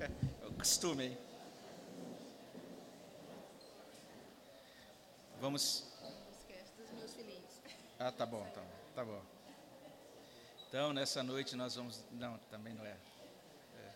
É 0.00 0.46
o 0.46 0.52
costume, 0.54 1.04
hein? 1.04 1.18
Vamos. 5.38 5.84
Esquece 6.40 6.72
dos 6.78 6.90
meus 6.92 7.12
filhinhos. 7.12 7.50
Ah, 7.98 8.10
tá 8.10 8.24
bom, 8.24 8.42
tá 8.54 8.60
bom, 8.62 8.94
tá 8.94 9.04
bom. 9.04 9.22
Então, 10.68 10.94
nessa 10.94 11.22
noite 11.22 11.54
nós 11.54 11.74
vamos. 11.74 12.02
Não, 12.12 12.38
também 12.50 12.72
não 12.72 12.86
é. 12.86 12.96
é. 13.76 13.92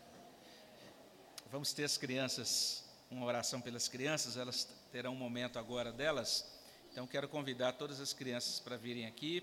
Vamos 1.51 1.73
ter 1.73 1.85
as 1.85 1.97
crianças, 1.97 2.85
uma 3.11 3.25
oração 3.25 3.63
pelas 3.63 3.89
crianças, 3.89 4.37
elas 4.37 4.69
terão 4.93 5.15
um 5.15 5.17
momento 5.17 5.59
agora 5.59 5.91
delas. 5.91 6.45
Então, 6.93 7.07
quero 7.07 7.29
convidar 7.31 7.73
todas 7.73 7.99
as 7.99 8.13
crianças 8.13 8.61
para 8.61 8.77
virem 8.77 9.07
aqui, 9.07 9.43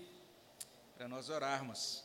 para 0.96 1.08
nós 1.08 1.28
orarmos. 1.28 2.04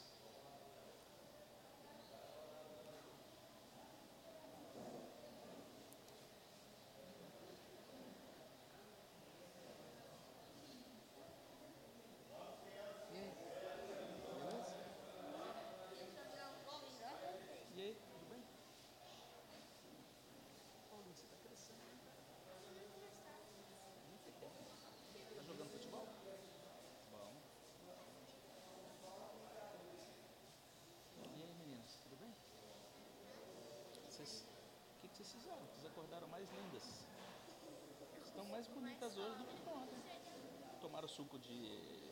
Bonitas 39.18 39.26
hoje 39.26 39.38
do 39.38 39.46
que 39.46 39.70
ontem. 39.70 40.80
Tomaram 40.80 41.08
suco 41.08 41.40
de 41.40 42.10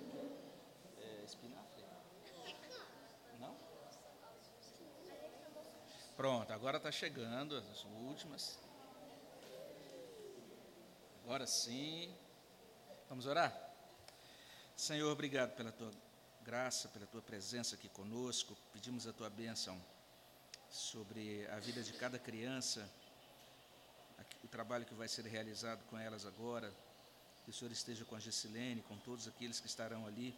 é, 0.99 1.23
espinafre? 1.23 1.83
Não? 3.39 3.55
Pronto, 6.17 6.51
agora 6.51 6.77
está 6.77 6.91
chegando 6.91 7.55
as 7.55 7.83
últimas. 7.83 8.59
Agora 11.23 11.45
sim. 11.45 12.13
Vamos 13.07 13.25
orar? 13.25 13.53
Senhor, 14.75 15.11
obrigado 15.11 15.55
pela 15.55 15.71
tua 15.71 15.91
graça, 16.41 16.89
pela 16.89 17.05
tua 17.05 17.21
presença 17.21 17.75
aqui 17.75 17.87
conosco. 17.89 18.55
Pedimos 18.73 19.07
a 19.07 19.13
tua 19.13 19.29
bênção 19.29 19.79
sobre 20.69 21.47
a 21.47 21.59
vida 21.59 21.81
de 21.81 21.93
cada 21.93 22.19
criança 22.19 22.89
o 24.45 24.47
trabalho 24.47 24.85
que 24.85 24.93
vai 24.93 25.07
ser 25.07 25.25
realizado 25.25 25.83
com 25.89 25.97
elas 25.97 26.23
agora, 26.25 26.71
que 27.45 27.51
o 27.51 27.53
Senhor 27.53 27.71
esteja 27.71 28.03
com 28.03 28.15
a 28.15 28.19
Gessilene, 28.19 28.81
com 28.81 28.97
todos 28.97 29.27
aqueles 29.27 29.59
que 29.59 29.67
estarão 29.67 30.07
ali, 30.07 30.35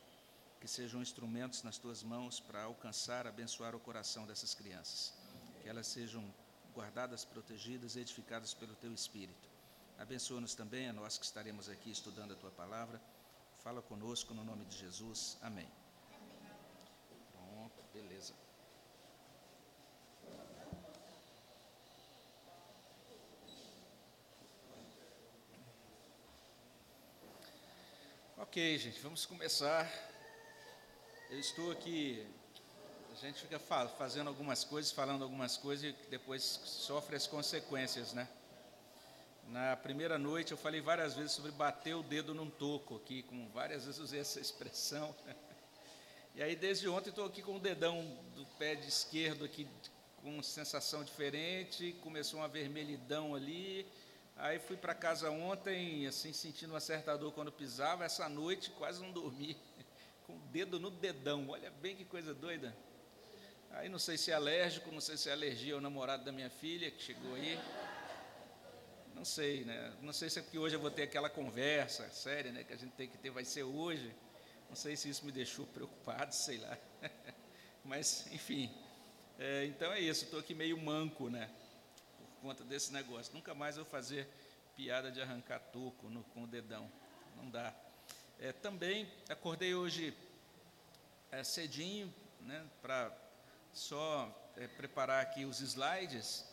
que 0.59 0.67
sejam 0.67 1.01
instrumentos 1.01 1.63
nas 1.63 1.77
tuas 1.77 2.03
mãos 2.03 2.39
para 2.41 2.63
alcançar, 2.63 3.25
abençoar 3.25 3.73
o 3.73 3.79
coração 3.79 4.27
dessas 4.27 4.53
crianças, 4.53 5.13
que 5.61 5.69
elas 5.69 5.87
sejam 5.87 6.23
guardadas, 6.75 7.23
protegidas 7.23 7.95
edificadas 7.95 8.53
pelo 8.53 8.75
teu 8.75 8.93
Espírito. 8.93 9.47
Abençoa-nos 9.97 10.53
também, 10.53 10.89
a 10.89 10.93
nós 10.93 11.17
que 11.17 11.25
estaremos 11.25 11.69
aqui 11.69 11.89
estudando 11.89 12.33
a 12.33 12.35
tua 12.35 12.51
palavra. 12.51 13.01
Fala 13.63 13.81
conosco 13.81 14.33
no 14.33 14.43
nome 14.43 14.65
de 14.65 14.77
Jesus. 14.77 15.37
Amém. 15.41 15.67
Pronto, 17.31 17.81
beleza. 17.93 18.46
Ok, 28.47 28.77
gente, 28.77 28.97
vamos 29.01 29.25
começar. 29.25 29.91
Eu 31.29 31.37
estou 31.37 31.69
aqui, 31.69 32.25
a 33.11 33.15
gente 33.15 33.41
fica 33.41 33.59
fazendo 33.59 34.29
algumas 34.29 34.63
coisas, 34.63 34.89
falando 34.89 35.21
algumas 35.21 35.57
coisas 35.57 35.89
e 35.89 36.09
depois 36.09 36.43
sofre 36.43 37.17
as 37.17 37.27
consequências, 37.27 38.13
né? 38.13 38.25
Na 39.49 39.75
primeira 39.75 40.17
noite 40.17 40.53
eu 40.53 40.57
falei 40.57 40.79
várias 40.79 41.13
vezes 41.13 41.33
sobre 41.33 41.51
bater 41.51 41.93
o 41.93 42.01
dedo 42.01 42.33
num 42.33 42.49
toco 42.49 42.95
aqui, 42.95 43.21
com 43.23 43.49
várias 43.49 43.83
vezes 43.83 43.99
usei 43.99 44.21
essa 44.21 44.39
expressão. 44.39 45.13
E 46.33 46.43
aí 46.43 46.55
desde 46.55 46.87
ontem 46.87 47.09
estou 47.09 47.25
aqui 47.25 47.41
com 47.41 47.55
o 47.55 47.59
dedão 47.59 47.99
do 48.35 48.45
pé 48.59 48.75
de 48.75 48.87
esquerdo 48.87 49.43
aqui 49.43 49.67
com 50.21 50.43
sensação 50.43 51.03
diferente, 51.03 51.95
começou 52.03 52.39
uma 52.39 52.47
vermelhidão 52.47 53.33
ali, 53.33 53.87
Aí 54.39 54.59
fui 54.59 54.77
para 54.77 54.93
casa 54.93 55.31
ontem, 55.31 56.05
assim, 56.05 56.31
sentindo 56.31 56.73
uma 56.73 56.79
certa 56.79 57.17
dor 57.17 57.31
quando 57.31 57.51
pisava. 57.51 58.05
Essa 58.05 58.29
noite 58.29 58.69
quase 58.71 59.01
não 59.01 59.11
dormi, 59.11 59.57
com 60.27 60.33
o 60.33 60.39
dedo 60.51 60.79
no 60.79 60.91
dedão. 60.91 61.49
Olha 61.49 61.71
bem 61.71 61.95
que 61.95 62.05
coisa 62.05 62.33
doida. 62.33 62.75
Aí 63.71 63.89
não 63.89 63.99
sei 63.99 64.17
se 64.17 64.31
é 64.31 64.35
alérgico, 64.35 64.91
não 64.91 65.01
sei 65.01 65.17
se 65.17 65.29
é 65.29 65.31
alergia 65.31 65.73
ao 65.73 65.81
namorado 65.81 66.23
da 66.23 66.31
minha 66.31 66.49
filha 66.49 66.91
que 66.91 67.01
chegou 67.01 67.33
aí. 67.33 67.59
Não 69.15 69.25
sei, 69.25 69.65
né? 69.65 69.93
Não 70.01 70.13
sei 70.13 70.29
se 70.29 70.37
é 70.37 70.41
porque 70.43 70.59
hoje 70.59 70.75
eu 70.75 70.79
vou 70.79 70.91
ter 70.91 71.03
aquela 71.03 71.29
conversa 71.29 72.07
séria, 72.11 72.51
né? 72.51 72.63
Que 72.63 72.73
a 72.73 72.77
gente 72.77 72.91
tem 72.91 73.07
que 73.07 73.17
ter, 73.17 73.31
vai 73.31 73.43
ser 73.43 73.63
hoje. 73.63 74.13
Não 74.69 74.75
sei 74.75 74.95
se 74.95 75.09
isso 75.09 75.25
me 75.25 75.31
deixou 75.31 75.65
preocupado, 75.73 76.33
sei 76.33 76.59
lá. 76.59 76.77
Mas, 77.83 78.27
enfim. 78.31 78.71
É, 79.39 79.65
então 79.65 79.91
é 79.91 79.99
isso, 79.99 80.25
estou 80.25 80.39
aqui 80.39 80.53
meio 80.53 80.77
manco, 80.77 81.29
né? 81.29 81.49
Conta 82.41 82.63
desse 82.63 82.91
negócio. 82.91 83.33
Nunca 83.33 83.53
mais 83.53 83.75
vou 83.75 83.85
fazer 83.85 84.27
piada 84.75 85.11
de 85.11 85.21
arrancar 85.21 85.59
toco 85.59 86.09
no, 86.09 86.23
com 86.25 86.43
o 86.43 86.47
dedão. 86.47 86.89
Não 87.35 87.49
dá. 87.49 87.73
É, 88.39 88.51
também 88.51 89.11
acordei 89.29 89.73
hoje 89.73 90.15
é, 91.31 91.43
cedinho, 91.43 92.13
né, 92.41 92.65
para 92.81 93.11
só 93.73 94.31
é, 94.55 94.67
preparar 94.67 95.21
aqui 95.21 95.45
os 95.45 95.59
slides. 95.59 96.45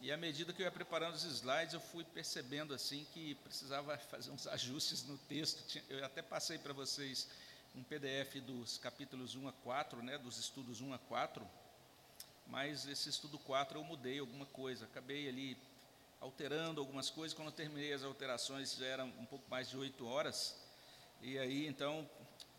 E 0.00 0.10
à 0.10 0.16
medida 0.16 0.52
que 0.52 0.62
eu 0.62 0.64
ia 0.64 0.72
preparando 0.72 1.14
os 1.14 1.24
slides, 1.24 1.74
eu 1.74 1.80
fui 1.80 2.04
percebendo 2.04 2.72
assim 2.72 3.06
que 3.12 3.34
precisava 3.36 3.98
fazer 4.10 4.30
uns 4.30 4.46
ajustes 4.46 5.02
no 5.04 5.18
texto. 5.18 5.80
Eu 5.88 6.04
até 6.04 6.22
passei 6.22 6.58
para 6.58 6.72
vocês 6.72 7.28
um 7.74 7.82
PDF 7.84 8.36
dos 8.46 8.78
capítulos 8.78 9.34
1 9.34 9.48
a 9.48 9.52
4, 9.52 10.02
né, 10.02 10.18
dos 10.18 10.38
estudos 10.38 10.80
1 10.80 10.92
a 10.94 10.98
4 10.98 11.46
mas 12.50 12.86
esse 12.86 13.08
estudo 13.08 13.38
4 13.38 13.78
eu 13.78 13.84
mudei 13.84 14.18
alguma 14.18 14.46
coisa, 14.46 14.84
acabei 14.84 15.28
ali 15.28 15.56
alterando 16.20 16.80
algumas 16.80 17.08
coisas, 17.08 17.34
quando 17.34 17.48
eu 17.48 17.54
terminei 17.54 17.92
as 17.92 18.02
alterações 18.02 18.76
já 18.76 18.86
eram 18.86 19.06
um 19.18 19.24
pouco 19.24 19.48
mais 19.48 19.70
de 19.70 19.76
oito 19.76 20.06
horas, 20.06 20.56
e 21.22 21.38
aí 21.38 21.66
então 21.66 22.08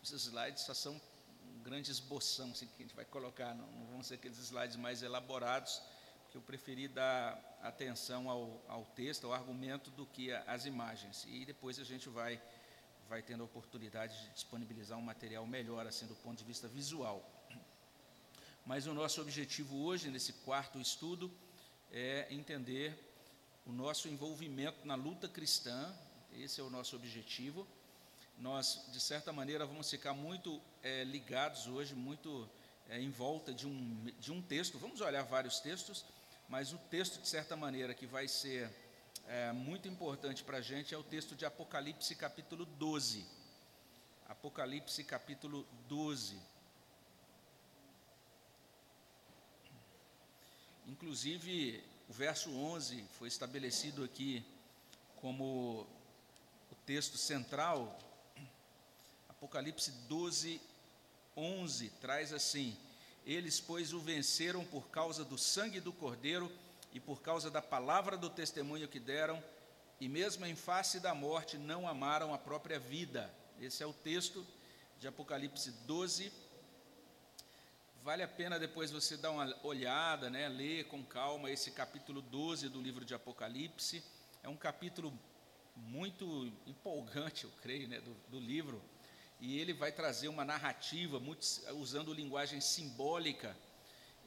os 0.01 0.12
slides 0.12 0.63
só 0.63 0.74
são 0.74 1.00
um 1.46 1.62
grande 1.62 1.91
esboção 1.91 2.51
assim, 2.51 2.68
que 2.68 2.74
a 2.80 2.85
gente 2.85 2.96
vai 2.96 3.06
colocar, 3.06 3.53
não, 3.53 3.68
não 3.68 3.85
vão 3.88 4.03
ser 4.03 4.16
aqueles 4.16 4.38
slides 4.40 4.78
mais 4.78 5.03
elaborados, 5.03 5.81
que 6.31 6.38
eu 6.38 6.41
preferi 6.41 6.88
dar 6.88 7.38
atenção 7.62 8.30
ao, 8.30 8.63
ao 8.69 8.85
texto, 8.96 9.28
ao 9.28 9.34
argumento, 9.34 9.91
do 9.91 10.06
que 10.06 10.31
às 10.31 10.66
imagens, 10.66 11.25
e 11.28 11.46
depois 11.46 11.78
a 11.78 11.84
gente 11.84 12.07
vai, 12.07 12.41
vai 13.09 13.22
tendo 13.22 13.41
a 13.41 13.46
oportunidade 13.46 14.18
de 14.22 14.30
disponibilizar 14.30 14.97
um 14.97 15.01
material 15.01 15.46
melhor, 15.46 15.85
assim, 15.85 16.07
do 16.07 16.16
ponto 16.16 16.38
de 16.38 16.46
vista 16.46 16.69
visual. 16.69 17.41
Mas 18.66 18.88
o 18.88 18.94
nosso 18.94 19.22
objetivo 19.22 19.83
hoje, 19.83 20.09
nesse 20.09 20.33
quarto 20.33 20.79
estudo, 20.79 21.31
é 21.91 22.27
entender 22.29 22.97
o 23.66 23.72
nosso 23.72 24.07
envolvimento 24.07 24.85
na 24.85 24.95
luta 24.95 25.27
cristã, 25.27 25.94
esse 26.33 26.61
é 26.61 26.63
o 26.63 26.69
nosso 26.69 26.95
objetivo. 26.95 27.67
Nós, 28.38 28.85
de 28.91 29.00
certa 29.00 29.31
maneira, 29.31 29.66
vamos 29.66 29.89
ficar 29.89 30.13
muito 30.13 30.61
é, 30.81 31.03
ligados 31.03 31.67
hoje, 31.67 31.94
muito 31.94 32.50
é, 32.89 33.00
em 33.00 33.09
volta 33.09 33.53
de 33.53 33.67
um, 33.67 34.03
de 34.19 34.31
um 34.31 34.41
texto. 34.41 34.77
Vamos 34.77 35.01
olhar 35.01 35.23
vários 35.23 35.59
textos, 35.59 36.05
mas 36.47 36.73
o 36.73 36.77
texto, 36.77 37.21
de 37.21 37.27
certa 37.27 37.56
maneira, 37.56 37.94
que 37.94 38.06
vai 38.06 38.27
ser 38.27 38.71
é, 39.27 39.51
muito 39.51 39.88
importante 39.88 40.44
para 40.44 40.57
a 40.57 40.62
gente 40.62 40.94
é 40.94 40.97
o 40.97 41.03
texto 41.03 41.36
de 41.36 41.45
Apocalipse, 41.45 42.15
capítulo 42.15 42.65
12. 42.65 43.25
Apocalipse, 44.27 45.03
capítulo 45.03 45.68
12. 45.88 46.50
Inclusive, 50.91 51.81
o 52.09 52.11
verso 52.11 52.53
11 52.53 53.05
foi 53.17 53.29
estabelecido 53.29 54.03
aqui 54.03 54.43
como 55.21 55.88
o 56.69 56.75
texto 56.85 57.17
central. 57.17 57.97
Apocalipse 59.29 59.89
12, 60.09 60.59
11 61.38 61.89
traz 62.01 62.33
assim: 62.33 62.77
Eles, 63.25 63.61
pois, 63.61 63.93
o 63.93 64.01
venceram 64.01 64.65
por 64.65 64.89
causa 64.89 65.23
do 65.23 65.38
sangue 65.38 65.79
do 65.79 65.93
Cordeiro 65.93 66.51
e 66.91 66.99
por 66.99 67.21
causa 67.21 67.49
da 67.49 67.61
palavra 67.61 68.17
do 68.17 68.29
testemunho 68.29 68.89
que 68.89 68.99
deram, 68.99 69.41
e 69.97 70.09
mesmo 70.09 70.45
em 70.45 70.57
face 70.57 70.99
da 70.99 71.15
morte 71.15 71.57
não 71.57 71.88
amaram 71.88 72.33
a 72.33 72.38
própria 72.38 72.77
vida. 72.77 73.33
Esse 73.61 73.81
é 73.81 73.85
o 73.88 73.93
texto 73.93 74.45
de 74.99 75.07
Apocalipse 75.07 75.71
12, 75.88 76.33
vale 78.03 78.24
a 78.24 78.27
pena 78.27 78.57
depois 78.57 78.89
você 78.89 79.15
dar 79.15 79.31
uma 79.31 79.56
olhada, 79.63 80.30
né, 80.30 80.50
ler 80.50 80.86
com 80.86 81.03
calma 81.03 81.51
esse 81.51 81.71
capítulo 81.71 82.21
12 82.21 82.68
do 82.69 82.81
livro 82.81 83.06
de 83.06 83.13
Apocalipse. 83.13 84.03
É 84.42 84.50
um 84.50 84.56
capítulo 84.56 85.13
muito 85.75 86.51
empolgante, 86.65 87.44
eu 87.44 87.51
creio, 87.62 87.88
né, 87.88 88.00
do, 88.01 88.13
do 88.30 88.39
livro. 88.39 88.81
E 89.39 89.59
ele 89.59 89.74
vai 89.74 89.92
trazer 89.92 90.27
uma 90.27 90.44
narrativa, 90.44 91.19
muito, 91.19 91.45
usando 91.74 92.13
linguagem 92.13 92.59
simbólica. 92.59 93.56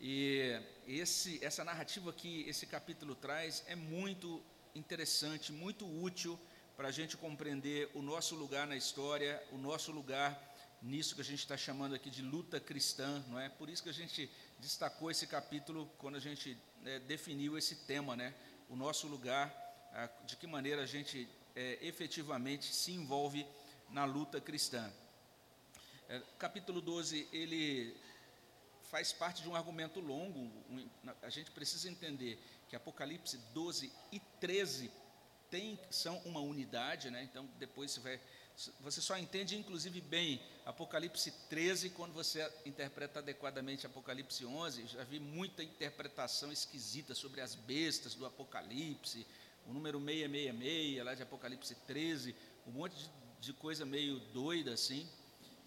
E 0.00 0.60
esse, 0.86 1.44
essa 1.44 1.64
narrativa 1.64 2.12
que 2.12 2.48
esse 2.48 2.66
capítulo 2.66 3.14
traz 3.14 3.64
é 3.66 3.74
muito 3.74 4.42
interessante, 4.74 5.52
muito 5.52 5.84
útil 6.02 6.38
para 6.76 6.88
a 6.88 6.92
gente 6.92 7.16
compreender 7.16 7.90
o 7.94 8.02
nosso 8.02 8.34
lugar 8.34 8.66
na 8.66 8.76
história, 8.76 9.42
o 9.52 9.58
nosso 9.58 9.92
lugar 9.92 10.53
nisso 10.84 11.14
que 11.14 11.22
a 11.22 11.24
gente 11.24 11.40
está 11.40 11.56
chamando 11.56 11.94
aqui 11.94 12.10
de 12.10 12.20
luta 12.20 12.60
cristã, 12.60 13.24
não 13.28 13.40
é? 13.40 13.48
Por 13.48 13.70
isso 13.70 13.82
que 13.82 13.88
a 13.88 13.94
gente 13.94 14.30
destacou 14.58 15.10
esse 15.10 15.26
capítulo 15.26 15.90
quando 15.98 16.16
a 16.16 16.20
gente 16.20 16.56
é, 16.84 16.98
definiu 17.00 17.56
esse 17.56 17.74
tema, 17.86 18.14
né? 18.14 18.34
O 18.68 18.76
nosso 18.76 19.06
lugar, 19.08 19.48
a, 19.92 20.06
de 20.26 20.36
que 20.36 20.46
maneira 20.46 20.82
a 20.82 20.86
gente 20.86 21.26
é, 21.56 21.78
efetivamente 21.80 22.72
se 22.74 22.92
envolve 22.92 23.46
na 23.88 24.04
luta 24.04 24.40
cristã. 24.40 24.92
É, 26.06 26.20
capítulo 26.38 26.82
12, 26.82 27.28
ele 27.32 27.96
faz 28.90 29.10
parte 29.12 29.42
de 29.42 29.48
um 29.48 29.56
argumento 29.56 30.00
longo, 30.00 30.38
um, 30.38 30.88
a 31.22 31.30
gente 31.30 31.50
precisa 31.50 31.88
entender 31.88 32.38
que 32.68 32.76
Apocalipse 32.76 33.38
12 33.54 33.90
e 34.12 34.20
13 34.38 34.90
tem, 35.50 35.78
são 35.90 36.18
uma 36.18 36.40
unidade, 36.40 37.10
né? 37.10 37.22
então 37.22 37.48
depois 37.58 37.90
você 37.92 38.00
vai. 38.00 38.20
Você 38.80 39.00
só 39.00 39.18
entende, 39.18 39.56
inclusive, 39.56 40.00
bem 40.00 40.40
Apocalipse 40.64 41.32
13 41.50 41.90
quando 41.90 42.12
você 42.12 42.48
interpreta 42.64 43.18
adequadamente 43.18 43.84
Apocalipse 43.84 44.46
11. 44.46 44.86
Já 44.86 45.02
vi 45.02 45.18
muita 45.18 45.62
interpretação 45.62 46.52
esquisita 46.52 47.14
sobre 47.14 47.40
as 47.40 47.56
bestas 47.56 48.14
do 48.14 48.24
Apocalipse, 48.24 49.26
o 49.66 49.72
número 49.72 49.98
666 49.98 51.04
lá 51.04 51.14
de 51.14 51.22
Apocalipse 51.22 51.74
13, 51.86 52.34
um 52.66 52.70
monte 52.70 52.96
de, 52.96 53.10
de 53.40 53.52
coisa 53.54 53.84
meio 53.84 54.20
doida 54.32 54.72
assim. 54.74 55.08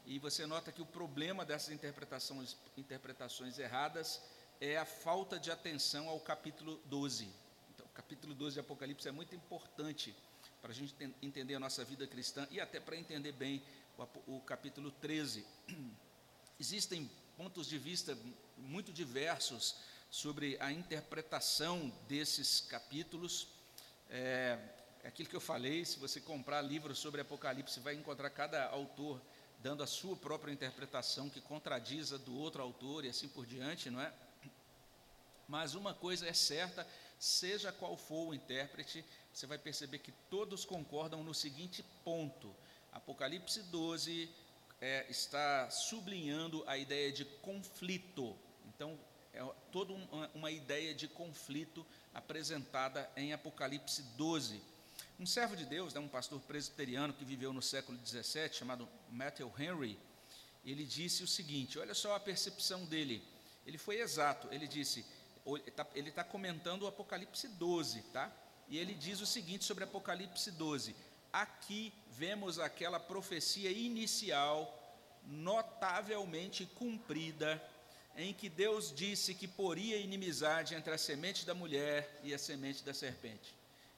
E 0.05 0.17
você 0.19 0.45
nota 0.45 0.71
que 0.71 0.81
o 0.81 0.85
problema 0.85 1.43
dessas 1.43 1.73
interpretações, 1.73 2.55
interpretações 2.77 3.59
erradas 3.59 4.21
é 4.61 4.77
a 4.77 4.85
falta 4.85 5.37
de 5.37 5.51
atenção 5.51 6.07
ao 6.07 6.21
capítulo 6.21 6.79
12 6.85 7.27
capítulo 7.97 8.35
12 8.35 8.53
de 8.53 8.59
Apocalipse 8.59 9.07
é 9.07 9.11
muito 9.11 9.33
importante 9.33 10.15
para 10.67 10.73
a 10.73 10.75
gente 10.75 10.93
entender 11.21 11.55
a 11.55 11.61
nossa 11.61 11.85
vida 11.85 12.05
cristã 12.05 12.45
e 12.51 12.59
até 12.59 12.77
para 12.77 12.97
entender 12.97 13.31
bem 13.31 13.63
o, 13.97 14.35
o 14.35 14.41
capítulo 14.41 14.91
13. 14.91 15.45
Existem 16.59 17.09
pontos 17.37 17.67
de 17.67 17.77
vista 17.77 18.17
muito 18.57 18.91
diversos 18.91 19.77
sobre 20.11 20.57
a 20.59 20.69
interpretação 20.69 21.89
desses 22.09 22.59
capítulos. 22.59 23.47
É, 24.09 24.59
é 25.05 25.07
aquilo 25.07 25.29
que 25.29 25.37
eu 25.37 25.39
falei: 25.39 25.85
se 25.85 25.99
você 25.99 26.19
comprar 26.19 26.61
livros 26.61 26.99
sobre 26.99 27.21
Apocalipse, 27.21 27.79
vai 27.79 27.95
encontrar 27.95 28.29
cada 28.29 28.67
autor 28.67 29.21
dando 29.59 29.83
a 29.83 29.87
sua 29.87 30.17
própria 30.17 30.51
interpretação 30.51 31.29
que 31.29 31.39
contradiz 31.39 32.11
a 32.11 32.17
do 32.17 32.37
outro 32.37 32.61
autor 32.61 33.05
e 33.05 33.07
assim 33.07 33.29
por 33.29 33.45
diante, 33.45 33.89
não 33.89 34.01
é? 34.01 34.11
Mas 35.47 35.75
uma 35.75 35.93
coisa 35.93 36.27
é 36.27 36.33
certa 36.33 36.85
seja 37.19 37.71
qual 37.71 37.97
for 37.97 38.29
o 38.29 38.33
intérprete, 38.33 39.03
você 39.33 39.45
vai 39.45 39.57
perceber 39.57 39.99
que 39.99 40.11
todos 40.29 40.65
concordam 40.65 41.23
no 41.23 41.33
seguinte 41.33 41.83
ponto: 42.03 42.55
Apocalipse 42.91 43.61
12 43.63 44.29
é, 44.81 45.05
está 45.09 45.69
sublinhando 45.69 46.63
a 46.67 46.77
ideia 46.77 47.11
de 47.11 47.25
conflito. 47.25 48.35
Então, 48.67 48.97
é 49.33 49.43
toda 49.71 49.93
uma, 49.93 50.27
uma 50.33 50.51
ideia 50.51 50.93
de 50.93 51.07
conflito 51.07 51.85
apresentada 52.13 53.09
em 53.15 53.33
Apocalipse 53.33 54.01
12. 54.17 54.61
Um 55.19 55.25
servo 55.25 55.55
de 55.55 55.65
Deus, 55.65 55.93
né, 55.93 55.99
um 55.99 56.07
pastor 56.07 56.39
presbiteriano 56.41 57.13
que 57.13 57.25
viveu 57.25 57.51
no 57.51 57.61
século 57.61 57.97
17, 57.97 58.57
chamado 58.57 58.87
Matthew 59.09 59.51
Henry, 59.57 59.99
ele 60.65 60.83
disse 60.83 61.23
o 61.23 61.27
seguinte: 61.27 61.79
olha 61.79 61.93
só 61.93 62.15
a 62.15 62.19
percepção 62.19 62.85
dele. 62.85 63.23
Ele 63.65 63.77
foi 63.77 63.99
exato. 63.99 64.47
Ele 64.51 64.67
disse: 64.67 65.05
ele 65.55 66.09
está 66.09 66.23
tá 66.23 66.29
comentando 66.29 66.83
o 66.83 66.87
Apocalipse 66.87 67.47
12, 67.47 68.01
tá? 68.13 68.31
E 68.67 68.77
ele 68.77 68.93
diz 68.93 69.21
o 69.21 69.25
seguinte 69.25 69.63
sobre 69.63 69.83
Apocalipse 69.83 70.51
12: 70.51 70.95
Aqui 71.31 71.93
vemos 72.11 72.59
aquela 72.59 72.99
profecia 72.99 73.71
inicial, 73.71 74.73
notavelmente 75.25 76.65
cumprida, 76.65 77.61
em 78.17 78.33
que 78.33 78.49
Deus 78.49 78.91
disse 78.93 79.35
que 79.35 79.47
poria 79.47 79.97
inimizade 79.97 80.73
entre 80.73 80.93
a 80.93 80.97
semente 80.97 81.45
da 81.45 81.53
mulher 81.53 82.19
e 82.23 82.33
a 82.33 82.37
semente 82.37 82.83
da 82.83 82.93
serpente. 82.93 83.55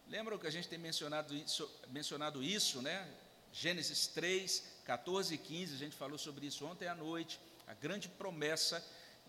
Lembram 0.07 0.37
que 0.37 0.47
a 0.47 0.51
gente 0.51 0.67
tem 0.67 0.77
mencionado 0.77 1.35
isso, 1.35 1.71
mencionado 1.89 2.43
isso 2.43 2.81
né? 2.81 3.07
Gênesis 3.51 4.07
3, 4.07 4.63
14 4.85 5.33
e 5.33 5.37
15, 5.37 5.75
a 5.75 5.77
gente 5.77 5.95
falou 5.95 6.17
sobre 6.17 6.45
isso 6.45 6.65
ontem 6.65 6.87
à 6.87 6.93
noite, 6.93 7.39
a 7.67 7.73
grande 7.73 8.07
promessa 8.07 8.83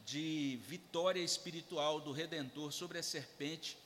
de 0.05 0.59
vitória 0.67 1.21
espiritual 1.21 2.01
do 2.01 2.13
Redentor 2.13 2.73
sobre 2.73 2.99
a 2.99 3.03
serpente. 3.03 3.77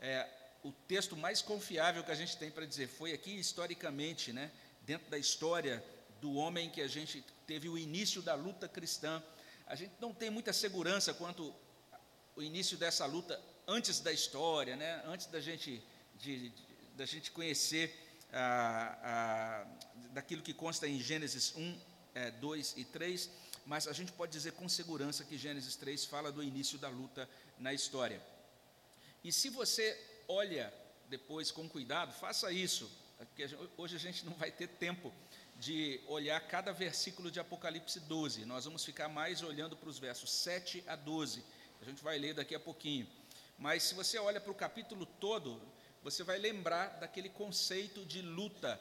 É, 0.00 0.28
o 0.62 0.72
texto 0.72 1.16
mais 1.16 1.42
confiável 1.42 2.02
que 2.02 2.10
a 2.10 2.14
gente 2.14 2.36
tem 2.36 2.50
para 2.50 2.64
dizer 2.64 2.88
foi 2.88 3.12
aqui 3.12 3.30
historicamente, 3.38 4.32
né, 4.32 4.50
dentro 4.82 5.10
da 5.10 5.18
história 5.18 5.84
do 6.20 6.34
homem 6.34 6.70
que 6.70 6.80
a 6.80 6.88
gente 6.88 7.24
teve 7.46 7.68
o 7.68 7.76
início 7.76 8.22
da 8.22 8.34
luta 8.34 8.66
cristã. 8.66 9.22
A 9.66 9.74
gente 9.74 9.92
não 10.00 10.12
tem 10.12 10.30
muita 10.30 10.52
segurança 10.52 11.12
quanto 11.12 11.54
o 12.36 12.42
início 12.42 12.76
dessa 12.76 13.06
luta 13.06 13.40
antes 13.66 14.00
da 14.00 14.12
história, 14.12 14.76
né, 14.76 15.02
antes 15.06 15.26
da 15.26 15.40
gente, 15.40 15.82
de, 16.18 16.48
de, 16.48 16.64
da 16.96 17.04
gente 17.04 17.30
conhecer 17.30 17.94
a, 18.32 18.98
a, 19.02 19.66
daquilo 20.12 20.42
que 20.42 20.52
consta 20.52 20.88
em 20.88 21.00
Gênesis 21.00 21.54
1, 21.54 21.78
é, 22.14 22.30
2 22.30 22.74
e 22.76 22.84
3 22.84 23.30
mas 23.66 23.88
a 23.88 23.92
gente 23.92 24.12
pode 24.12 24.32
dizer 24.32 24.52
com 24.52 24.68
segurança 24.68 25.24
que 25.24 25.38
Gênesis 25.38 25.76
3 25.76 26.04
fala 26.04 26.30
do 26.30 26.42
início 26.42 26.78
da 26.78 26.88
luta 26.88 27.28
na 27.58 27.72
história. 27.72 28.20
E 29.22 29.32
se 29.32 29.48
você 29.48 29.98
olha 30.28 30.72
depois 31.08 31.50
com 31.50 31.68
cuidado, 31.68 32.12
faça 32.12 32.52
isso, 32.52 32.90
porque 33.18 33.48
hoje 33.76 33.96
a 33.96 33.98
gente 33.98 34.24
não 34.24 34.34
vai 34.34 34.50
ter 34.50 34.68
tempo 34.68 35.12
de 35.56 36.00
olhar 36.08 36.40
cada 36.40 36.72
versículo 36.72 37.30
de 37.30 37.40
Apocalipse 37.40 38.00
12, 38.00 38.44
nós 38.44 38.64
vamos 38.64 38.84
ficar 38.84 39.08
mais 39.08 39.42
olhando 39.42 39.76
para 39.76 39.88
os 39.88 39.98
versos 39.98 40.30
7 40.30 40.84
a 40.86 40.96
12, 40.96 41.42
a 41.80 41.84
gente 41.84 42.02
vai 42.02 42.18
ler 42.18 42.34
daqui 42.34 42.54
a 42.54 42.60
pouquinho. 42.60 43.06
Mas 43.58 43.84
se 43.84 43.94
você 43.94 44.18
olha 44.18 44.40
para 44.40 44.50
o 44.50 44.54
capítulo 44.54 45.06
todo, 45.06 45.60
você 46.02 46.22
vai 46.22 46.38
lembrar 46.38 46.98
daquele 46.98 47.28
conceito 47.28 48.04
de 48.04 48.20
luta 48.20 48.80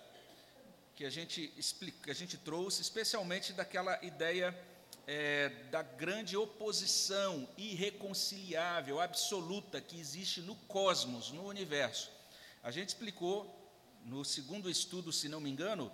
que 0.96 1.06
a 1.06 1.10
gente 1.10 1.54
explica, 1.58 2.04
que 2.04 2.12
a 2.12 2.16
gente 2.16 2.38
trouxe, 2.38 2.82
especialmente 2.82 3.54
daquela 3.54 4.04
ideia 4.04 4.58
é, 5.05 5.50
da 5.69 5.81
grande 5.81 6.38
oposição 6.38 7.48
irreconciliável, 7.57 9.00
absoluta 9.00 9.81
que 9.81 10.00
existe 10.00 10.41
no 10.41 10.55
cosmos, 10.55 11.31
no 11.31 11.45
universo. 11.45 12.12
A 12.62 12.72
gente 12.72 12.89
explicou 12.89 13.53
no 14.05 14.24
segundo 14.24 14.69
estudo, 14.69 15.12
se 15.12 15.27
não 15.27 15.39
me 15.39 15.50
engano, 15.50 15.91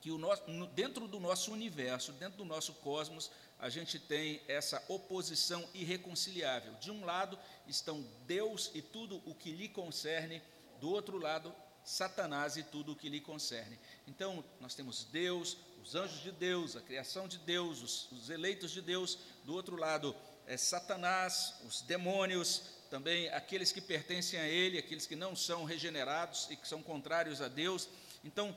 que 0.00 0.10
nosso, 0.10 0.42
dentro 0.74 1.06
do 1.06 1.20
nosso 1.20 1.52
universo, 1.52 2.12
dentro 2.12 2.38
do 2.38 2.44
nosso 2.44 2.74
cosmos, 2.74 3.30
a 3.58 3.68
gente 3.68 3.98
tem 3.98 4.42
essa 4.48 4.82
oposição 4.88 5.64
irreconciliável. 5.72 6.74
De 6.74 6.90
um 6.90 7.04
lado 7.04 7.38
estão 7.68 8.04
Deus 8.26 8.70
e 8.74 8.82
tudo 8.82 9.22
o 9.24 9.34
que 9.34 9.52
lhe 9.52 9.68
concerne, 9.68 10.42
do 10.80 10.90
outro 10.90 11.16
lado, 11.16 11.54
Satanás 11.84 12.56
e 12.56 12.64
tudo 12.64 12.92
o 12.92 12.96
que 12.96 13.08
lhe 13.08 13.20
concerne. 13.20 13.78
Então, 14.06 14.44
nós 14.60 14.74
temos 14.74 15.04
Deus, 15.04 15.56
os 15.82 15.96
anjos 15.96 16.22
de 16.22 16.30
Deus, 16.30 16.76
a 16.76 16.80
criação 16.80 17.26
de 17.26 17.38
Deus, 17.38 17.82
os, 17.82 18.12
os 18.12 18.30
eleitos 18.30 18.70
de 18.70 18.80
Deus, 18.80 19.18
do 19.44 19.52
outro 19.52 19.76
lado 19.76 20.14
é 20.46 20.56
Satanás, 20.56 21.54
os 21.66 21.82
demônios, 21.82 22.62
também 22.88 23.28
aqueles 23.30 23.72
que 23.72 23.80
pertencem 23.80 24.38
a 24.38 24.46
Ele, 24.46 24.78
aqueles 24.78 25.06
que 25.06 25.16
não 25.16 25.34
são 25.34 25.64
regenerados 25.64 26.46
e 26.50 26.56
que 26.56 26.68
são 26.68 26.82
contrários 26.82 27.42
a 27.42 27.48
Deus. 27.48 27.88
Então, 28.22 28.54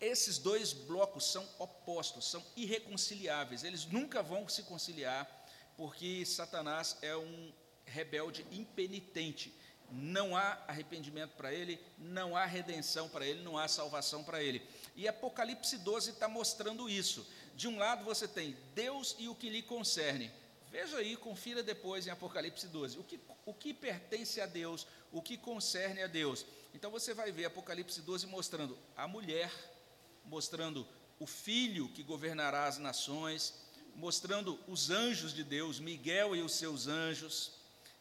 esses 0.00 0.38
dois 0.38 0.72
blocos 0.72 1.32
são 1.32 1.48
opostos, 1.58 2.30
são 2.30 2.44
irreconciliáveis, 2.54 3.64
eles 3.64 3.86
nunca 3.86 4.22
vão 4.22 4.46
se 4.48 4.62
conciliar, 4.64 5.26
porque 5.76 6.24
Satanás 6.26 6.98
é 7.00 7.16
um 7.16 7.52
rebelde 7.86 8.44
impenitente 8.52 9.54
não 9.90 10.36
há 10.36 10.58
arrependimento 10.66 11.32
para 11.32 11.52
ele, 11.52 11.80
não 11.96 12.36
há 12.36 12.44
redenção 12.44 13.08
para 13.08 13.26
ele, 13.26 13.42
não 13.42 13.56
há 13.56 13.66
salvação 13.66 14.22
para 14.22 14.42
ele. 14.42 14.62
E 14.98 15.06
Apocalipse 15.06 15.78
12 15.78 16.10
está 16.10 16.26
mostrando 16.26 16.90
isso. 16.90 17.24
De 17.54 17.68
um 17.68 17.78
lado 17.78 18.04
você 18.04 18.26
tem 18.26 18.56
Deus 18.74 19.14
e 19.16 19.28
o 19.28 19.34
que 19.34 19.48
lhe 19.48 19.62
concerne. 19.62 20.28
Veja 20.72 20.96
aí, 20.96 21.16
confira 21.16 21.62
depois 21.62 22.04
em 22.04 22.10
Apocalipse 22.10 22.66
12. 22.66 22.98
O 22.98 23.04
que, 23.04 23.20
o 23.46 23.54
que 23.54 23.72
pertence 23.72 24.40
a 24.40 24.46
Deus, 24.46 24.88
o 25.12 25.22
que 25.22 25.36
concerne 25.36 26.02
a 26.02 26.08
Deus. 26.08 26.44
Então 26.74 26.90
você 26.90 27.14
vai 27.14 27.30
ver 27.30 27.44
Apocalipse 27.44 28.02
12 28.02 28.26
mostrando 28.26 28.76
a 28.96 29.06
mulher, 29.06 29.52
mostrando 30.24 30.84
o 31.20 31.28
filho 31.28 31.88
que 31.90 32.02
governará 32.02 32.66
as 32.66 32.78
nações, 32.78 33.54
mostrando 33.94 34.58
os 34.66 34.90
anjos 34.90 35.32
de 35.32 35.44
Deus, 35.44 35.78
Miguel 35.78 36.34
e 36.34 36.42
os 36.42 36.56
seus 36.56 36.88
anjos, 36.88 37.52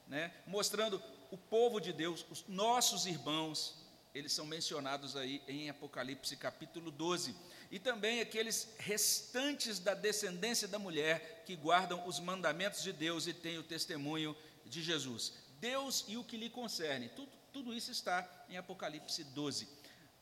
né? 0.08 0.34
mostrando 0.48 1.00
o 1.30 1.38
povo 1.38 1.80
de 1.80 1.94
Deus, 1.94 2.26
os 2.32 2.44
nossos 2.48 3.06
irmãos, 3.06 3.87
eles 4.18 4.34
são 4.34 4.46
mencionados 4.46 5.16
aí 5.16 5.42
em 5.48 5.70
Apocalipse 5.70 6.36
capítulo 6.36 6.90
12. 6.90 7.36
E 7.70 7.78
também 7.78 8.20
aqueles 8.20 8.74
restantes 8.80 9.80
da 9.80 9.94
descendência 9.94 10.68
da 10.68 10.80
mulher 10.80 11.44
que 11.46 11.56
guardam 11.56 12.08
os 12.08 12.20
mandamentos 12.20 12.82
de 12.82 12.92
Deus 12.92 13.28
e 13.28 13.34
têm 13.34 13.58
o 13.58 13.64
testemunho 13.64 14.36
de 14.66 14.82
Jesus. 14.82 15.34
Deus 15.60 16.04
e 16.08 16.18
o 16.18 16.24
que 16.24 16.38
lhe 16.38 16.50
concerne. 16.50 17.10
Tudo, 17.10 17.32
tudo 17.54 17.74
isso 17.74 17.92
está 17.92 18.28
em 18.50 18.58
Apocalipse 18.58 19.24
12. 19.24 19.68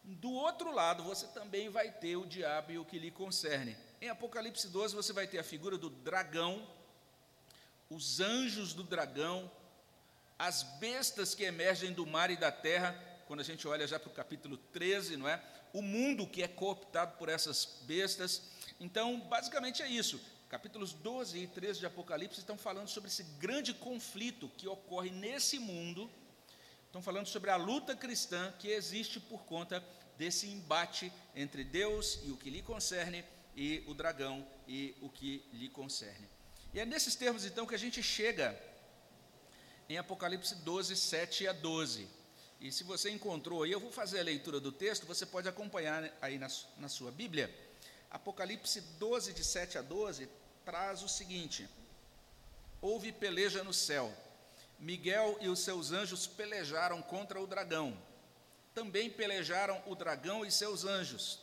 Do 0.03 0.31
outro 0.31 0.71
lado, 0.71 1.03
você 1.03 1.27
também 1.27 1.69
vai 1.69 1.91
ter 1.91 2.15
o 2.15 2.25
diabo 2.25 2.71
e 2.71 2.77
o 2.77 2.85
que 2.85 2.99
lhe 2.99 3.09
concerne. 3.09 3.77
Em 4.01 4.09
Apocalipse 4.09 4.67
12, 4.67 4.93
você 4.93 5.13
vai 5.13 5.25
ter 5.25 5.39
a 5.39 5.43
figura 5.43 5.77
do 5.77 5.89
dragão, 5.89 6.67
os 7.89 8.19
anjos 8.19 8.73
do 8.73 8.83
dragão, 8.83 9.49
as 10.37 10.63
bestas 10.63 11.33
que 11.33 11.43
emergem 11.43 11.93
do 11.93 12.05
mar 12.05 12.29
e 12.29 12.35
da 12.35 12.51
terra, 12.51 12.93
quando 13.25 13.39
a 13.39 13.43
gente 13.43 13.67
olha 13.67 13.87
já 13.87 13.99
para 13.99 14.09
o 14.09 14.13
capítulo 14.13 14.57
13, 14.57 15.17
não 15.17 15.27
é? 15.27 15.41
O 15.73 15.81
mundo 15.81 16.27
que 16.27 16.43
é 16.43 16.47
cooptado 16.47 17.17
por 17.17 17.27
essas 17.27 17.79
bestas. 17.83 18.43
Então, 18.79 19.19
basicamente 19.21 19.81
é 19.81 19.87
isso. 19.87 20.21
Capítulos 20.47 20.93
12 20.93 21.39
e 21.39 21.47
13 21.47 21.79
de 21.79 21.85
Apocalipse 21.85 22.39
estão 22.39 22.57
falando 22.57 22.87
sobre 22.87 23.09
esse 23.09 23.23
grande 23.39 23.73
conflito 23.73 24.49
que 24.57 24.67
ocorre 24.67 25.09
nesse 25.09 25.59
mundo. 25.59 26.09
Estão 26.85 27.01
falando 27.01 27.27
sobre 27.27 27.49
a 27.49 27.55
luta 27.55 27.95
cristã 27.95 28.53
que 28.59 28.69
existe 28.69 29.19
por 29.19 29.43
conta 29.43 29.83
desse 30.17 30.47
embate 30.47 31.11
entre 31.35 31.63
Deus 31.63 32.19
e 32.23 32.31
o 32.31 32.37
que 32.37 32.49
lhe 32.49 32.61
concerne 32.61 33.25
e 33.55 33.83
o 33.87 33.93
dragão 33.93 34.47
e 34.67 34.95
o 35.01 35.09
que 35.09 35.43
lhe 35.51 35.67
concerne. 35.67 36.27
E 36.73 36.79
é 36.79 36.85
nesses 36.85 37.15
termos 37.15 37.43
então 37.43 37.65
que 37.65 37.75
a 37.75 37.79
gente 37.79 38.03
chega 38.03 38.57
em 39.89 39.97
Apocalipse 39.97 40.55
12, 40.55 40.95
7 40.95 41.47
a 41.47 41.53
12. 41.53 42.07
E 42.59 42.71
se 42.71 42.83
você 42.83 43.09
encontrou 43.09 43.63
aí, 43.63 43.71
eu 43.71 43.79
vou 43.79 43.91
fazer 43.91 44.19
a 44.19 44.23
leitura 44.23 44.59
do 44.59 44.71
texto, 44.71 45.05
você 45.05 45.25
pode 45.25 45.47
acompanhar 45.47 46.11
aí 46.21 46.37
na, 46.37 46.47
na 46.77 46.87
sua 46.87 47.11
Bíblia. 47.11 47.53
Apocalipse 48.09 48.81
12, 48.97 49.33
de 49.33 49.43
7 49.43 49.77
a 49.77 49.81
12, 49.81 50.29
traz 50.63 51.03
o 51.03 51.09
seguinte: 51.09 51.67
Houve 52.81 53.11
peleja 53.11 53.63
no 53.63 53.73
céu. 53.73 54.13
Miguel 54.79 55.37
e 55.41 55.47
os 55.47 55.59
seus 55.59 55.91
anjos 55.91 56.27
pelejaram 56.27 57.01
contra 57.01 57.41
o 57.41 57.47
dragão. 57.47 57.97
Também 58.73 59.09
pelejaram 59.09 59.81
o 59.85 59.95
dragão 59.95 60.45
e 60.45 60.51
seus 60.51 60.83
anjos. 60.83 61.39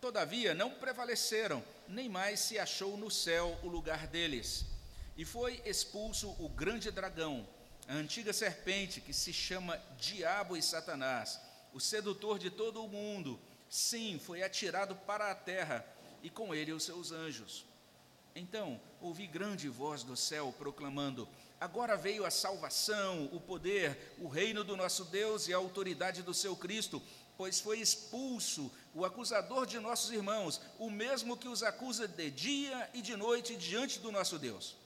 Todavia 0.00 0.54
não 0.54 0.70
prevaleceram, 0.70 1.64
nem 1.88 2.08
mais 2.08 2.40
se 2.40 2.58
achou 2.58 2.96
no 2.96 3.10
céu 3.10 3.58
o 3.62 3.68
lugar 3.68 4.06
deles. 4.06 4.64
E 5.16 5.24
foi 5.24 5.62
expulso 5.64 6.36
o 6.38 6.48
grande 6.48 6.90
dragão 6.90 7.46
a 7.88 7.94
antiga 7.94 8.32
serpente 8.32 9.00
que 9.00 9.12
se 9.12 9.32
chama 9.32 9.80
Diabo 9.98 10.56
e 10.56 10.62
Satanás, 10.62 11.40
o 11.72 11.80
sedutor 11.80 12.38
de 12.38 12.50
todo 12.50 12.84
o 12.84 12.88
mundo, 12.88 13.38
sim, 13.68 14.18
foi 14.18 14.42
atirado 14.42 14.96
para 14.96 15.30
a 15.30 15.34
terra 15.34 15.86
e 16.22 16.28
com 16.28 16.54
ele 16.54 16.72
os 16.72 16.84
seus 16.84 17.12
anjos. 17.12 17.64
Então 18.34 18.80
ouvi 19.00 19.26
grande 19.26 19.68
voz 19.68 20.02
do 20.02 20.16
céu 20.16 20.54
proclamando: 20.58 21.28
Agora 21.60 21.96
veio 21.96 22.26
a 22.26 22.30
salvação, 22.30 23.30
o 23.32 23.40
poder, 23.40 24.14
o 24.18 24.28
reino 24.28 24.64
do 24.64 24.76
nosso 24.76 25.04
Deus 25.04 25.48
e 25.48 25.54
a 25.54 25.56
autoridade 25.56 26.22
do 26.22 26.34
seu 26.34 26.56
Cristo, 26.56 27.00
pois 27.36 27.60
foi 27.60 27.78
expulso 27.78 28.70
o 28.94 29.04
acusador 29.04 29.64
de 29.64 29.78
nossos 29.78 30.10
irmãos, 30.10 30.60
o 30.78 30.90
mesmo 30.90 31.36
que 31.36 31.48
os 31.48 31.62
acusa 31.62 32.08
de 32.08 32.30
dia 32.30 32.90
e 32.92 33.00
de 33.00 33.16
noite 33.16 33.56
diante 33.56 34.00
do 34.00 34.10
nosso 34.10 34.38
Deus. 34.38 34.76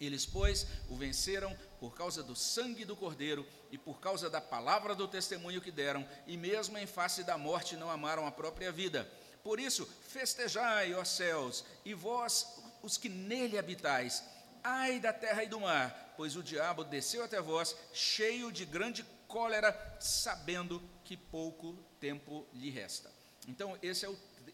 Eles, 0.00 0.24
pois, 0.24 0.66
o 0.88 0.96
venceram 0.96 1.54
por 1.78 1.94
causa 1.94 2.22
do 2.22 2.34
sangue 2.34 2.86
do 2.86 2.96
Cordeiro 2.96 3.46
e 3.70 3.76
por 3.76 4.00
causa 4.00 4.30
da 4.30 4.40
palavra 4.40 4.94
do 4.94 5.06
testemunho 5.06 5.60
que 5.60 5.70
deram, 5.70 6.08
e 6.26 6.38
mesmo 6.38 6.78
em 6.78 6.86
face 6.86 7.22
da 7.22 7.36
morte 7.36 7.76
não 7.76 7.90
amaram 7.90 8.26
a 8.26 8.32
própria 8.32 8.72
vida. 8.72 9.06
Por 9.44 9.60
isso, 9.60 9.86
festejai, 10.08 10.94
ó 10.94 11.04
céus, 11.04 11.64
e 11.84 11.92
vós, 11.92 12.46
os 12.82 12.96
que 12.96 13.10
nele 13.10 13.58
habitais. 13.58 14.24
Ai 14.64 15.00
da 15.00 15.12
terra 15.12 15.44
e 15.44 15.48
do 15.48 15.60
mar, 15.60 16.14
pois 16.16 16.34
o 16.34 16.42
diabo 16.42 16.82
desceu 16.82 17.22
até 17.22 17.40
vós, 17.40 17.76
cheio 17.92 18.50
de 18.50 18.64
grande 18.64 19.04
cólera, 19.28 19.98
sabendo 20.00 20.82
que 21.04 21.16
pouco 21.16 21.74
tempo 21.98 22.46
lhe 22.54 22.70
resta. 22.70 23.10
Então, 23.46 23.78
esse 23.82 24.06
é 24.06 24.08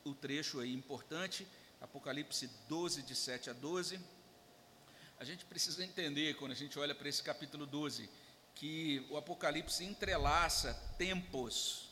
o, 0.04 0.14
trecho 0.14 0.58
aí 0.58 0.74
importante, 0.74 1.46
Apocalipse 1.80 2.48
12, 2.68 3.02
de 3.02 3.14
7 3.14 3.50
a 3.50 3.52
12 3.52 4.15
a 5.18 5.24
gente 5.24 5.44
precisa 5.44 5.82
entender, 5.82 6.34
quando 6.34 6.52
a 6.52 6.56
gente 6.56 6.78
olha 6.78 6.94
para 6.94 7.08
esse 7.08 7.22
capítulo 7.22 7.64
12, 7.66 8.08
que 8.54 9.06
o 9.10 9.16
Apocalipse 9.16 9.84
entrelaça 9.84 10.74
tempos, 10.98 11.88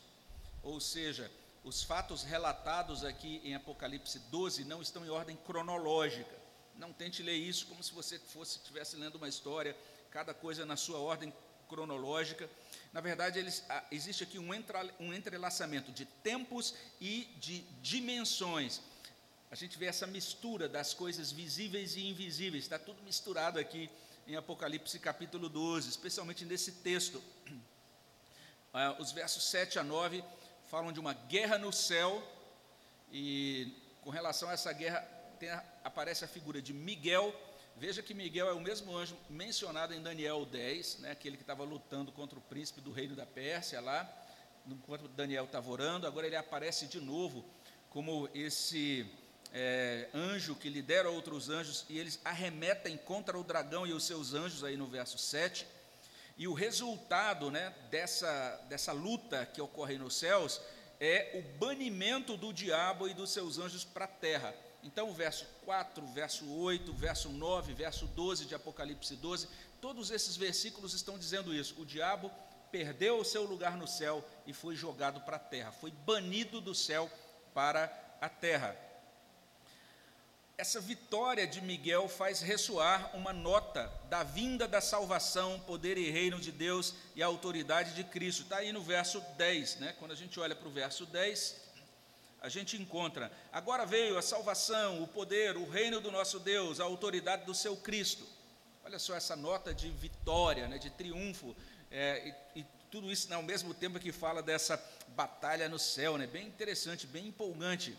ou 0.63 0.79
seja, 0.79 1.31
os 1.63 1.83
fatos 1.83 2.23
relatados 2.23 3.03
aqui 3.03 3.41
em 3.43 3.55
Apocalipse 3.55 4.19
12 4.31 4.65
não 4.65 4.83
estão 4.83 5.05
em 5.05 5.09
ordem 5.09 5.37
cronológica. 5.37 6.45
Não 6.77 6.93
tente 6.93 7.23
ler 7.23 7.37
isso 7.37 7.67
como 7.67 7.83
se 7.83 7.93
você 7.93 8.19
fosse 8.19 8.59
estivesse 8.59 8.97
lendo 8.97 9.17
uma 9.17 9.29
história, 9.29 9.75
cada 10.11 10.35
coisa 10.35 10.67
na 10.67 10.77
sua 10.77 10.99
ordem 10.99 11.33
cronológica. 11.69 12.49
Na 12.93 13.01
verdade, 13.01 13.39
eles, 13.39 13.65
ah, 13.71 13.85
existe 13.91 14.23
aqui 14.25 14.39
um, 14.39 14.51
um 15.01 15.15
entrelaçamento 15.15 15.91
de 15.93 16.05
tempos 16.05 16.75
e 17.01 17.25
de 17.41 17.61
dimensões 17.81 18.83
a 19.55 19.57
gente 19.57 19.79
vê 19.79 19.87
essa 19.87 20.05
mistura 20.05 20.69
das 20.69 20.93
coisas 20.93 21.31
visíveis 21.31 21.95
e 21.95 22.09
invisíveis, 22.09 22.65
está 22.65 22.77
tudo 22.77 23.01
misturado 23.05 23.57
aqui 23.57 23.89
em 24.27 24.35
Apocalipse 24.35 24.99
capítulo 24.99 25.49
12, 25.49 25.91
especialmente 25.91 26.45
nesse 26.45 26.73
texto. 26.73 27.23
Ah, 28.73 28.97
os 28.99 29.13
versos 29.13 29.45
7 29.45 29.79
a 29.79 29.85
9 29.85 30.25
falam 30.69 30.91
de 30.91 30.99
uma 30.99 31.15
guerra 31.15 31.57
no 31.57 31.73
céu, 31.73 32.21
e 33.13 33.73
com 34.03 34.11
relação 34.11 34.49
a 34.49 34.55
essa 34.55 34.73
guerra 34.73 34.99
tem, 35.39 35.49
aparece 35.85 36.25
a 36.25 36.27
figura 36.27 36.61
de 36.61 36.73
Miguel. 36.73 37.33
Veja 37.77 38.03
que 38.03 38.13
Miguel 38.13 38.49
é 38.49 38.53
o 38.53 38.61
mesmo 38.61 38.97
anjo 38.97 39.17
mencionado 39.31 39.95
em 39.95 40.03
Daniel 40.03 40.45
10, 40.45 40.99
né, 40.99 41.13
aquele 41.13 41.37
que 41.37 41.45
estava 41.45 41.63
lutando 41.63 42.11
contra 42.11 42.37
o 42.37 42.43
príncipe 42.43 42.81
do 42.81 42.91
reino 42.91 43.15
da 43.15 43.25
Pérsia 43.25 43.81
lá, 43.81 44.13
enquanto 44.67 45.07
Daniel 45.07 45.45
estava 45.45 45.71
orando, 45.71 46.09
agora 46.09 46.27
ele 46.27 46.35
aparece 46.35 46.89
de 46.89 47.01
novo 47.01 47.45
como 47.89 48.29
esse 48.35 49.09
é, 49.57 50.09
anjo 50.13 50.57
que 50.57 50.69
lidera 50.69 51.09
outros 51.09 51.49
anjos 51.49 51.87
e 51.89 51.97
eles 51.97 52.19
arremetem 52.25 52.97
contra 52.97 53.39
o 53.39 53.45
dragão 53.45 53.87
e 53.87 53.93
os 53.93 54.03
seus 54.05 54.35
anjos, 54.35 54.65
aí 54.65 54.77
no 54.77 54.89
verso 54.89 55.17
7. 55.17 55.65
E 56.37 56.49
o 56.49 56.53
resultado 56.53 57.53
né, 57.53 57.73
dessa, 57.89 58.61
dessa 58.69 58.91
luta 58.91 59.47
que 59.47 59.61
ocorre 59.61 59.97
nos 59.97 60.17
céus 60.17 60.61
é 60.99 61.31
o 61.35 61.59
banimento 61.59 62.37
do 62.37 62.53
diabo 62.53 63.09
e 63.09 63.15
dos 63.15 63.31
seus 63.31 63.59
anjos 63.59 63.85
para 63.85 64.07
a 64.07 64.09
terra. 64.09 64.53
Então, 64.83 65.09
o 65.09 65.15
verso 65.15 65.47
4, 65.65 66.05
verso 66.09 66.53
8, 66.53 66.93
verso 66.93 67.29
9, 67.29 67.73
verso 67.75 68.07
12 68.07 68.47
de 68.47 68.55
Apocalipse 68.57 69.15
12, 69.15 69.49
todos 69.81 70.11
esses 70.11 70.37
versículos 70.37 70.95
estão 70.95 71.17
dizendo 71.17 71.55
isso. 71.55 71.81
O 71.81 71.87
diabo 71.87 72.31
perdeu 72.73 73.19
o 73.21 73.25
seu 73.25 73.45
lugar 73.45 73.77
no 73.77 73.87
céu 73.87 74.23
e 74.49 74.53
foi 74.53 74.75
jogado 74.75 75.21
para 75.21 75.37
a 75.37 75.41
terra, 75.41 75.71
foi 75.71 75.93
banido 75.93 76.61
do 76.61 76.75
céu 76.75 77.09
para 77.55 77.85
a 78.21 78.29
terra 78.29 78.77
essa 80.57 80.81
vitória 80.81 81.47
de 81.47 81.61
Miguel 81.61 82.09
faz 82.09 82.41
ressoar 82.41 83.15
uma 83.17 83.33
nota 83.33 83.93
da 84.09 84.23
vinda 84.23 84.69
da 84.69 84.81
salvação, 84.81 85.59
poder 85.61 85.99
e 85.99 86.11
reino 86.11 86.39
de 86.39 86.53
Deus 86.53 86.95
e 87.17 87.23
a 87.23 87.27
autoridade 87.27 87.95
de 87.95 88.05
Cristo. 88.05 88.43
Está 88.43 88.59
aí 88.59 88.73
no 88.73 88.81
verso 88.81 89.21
10, 89.37 89.77
né? 89.77 89.95
quando 89.99 90.13
a 90.13 90.17
gente 90.17 90.39
olha 90.39 90.55
para 90.55 90.69
o 90.69 90.71
verso 90.71 91.07
10, 91.07 91.57
a 92.41 92.49
gente 92.49 92.77
encontra: 92.77 93.33
agora 93.53 93.85
veio 93.85 94.17
a 94.17 94.23
salvação, 94.23 95.03
o 95.03 95.09
poder, 95.09 95.57
o 95.57 95.69
reino 95.69 96.01
do 96.01 96.13
nosso 96.13 96.39
Deus, 96.39 96.79
a 96.79 96.85
autoridade 96.85 97.45
do 97.45 97.55
seu 97.55 97.77
Cristo. 97.77 98.25
Olha 98.85 98.99
só 98.99 99.17
essa 99.17 99.35
nota 99.35 99.75
de 99.75 99.91
vitória, 99.91 100.69
né? 100.69 100.79
de 100.79 100.91
triunfo, 100.91 101.57
é, 101.91 102.33
e, 102.55 102.61
e 102.61 102.67
tudo 102.91 103.11
isso 103.11 103.33
ao 103.35 103.43
mesmo 103.43 103.75
tempo 103.75 103.99
que 103.99 104.13
fala 104.13 104.41
dessa 104.41 104.81
batalha 105.09 105.69
no 105.69 105.81
céu, 105.81 106.17
né? 106.17 106.29
bem 106.29 106.47
interessante, 106.47 107.09
bem 107.09 107.27
empolgante. 107.27 107.97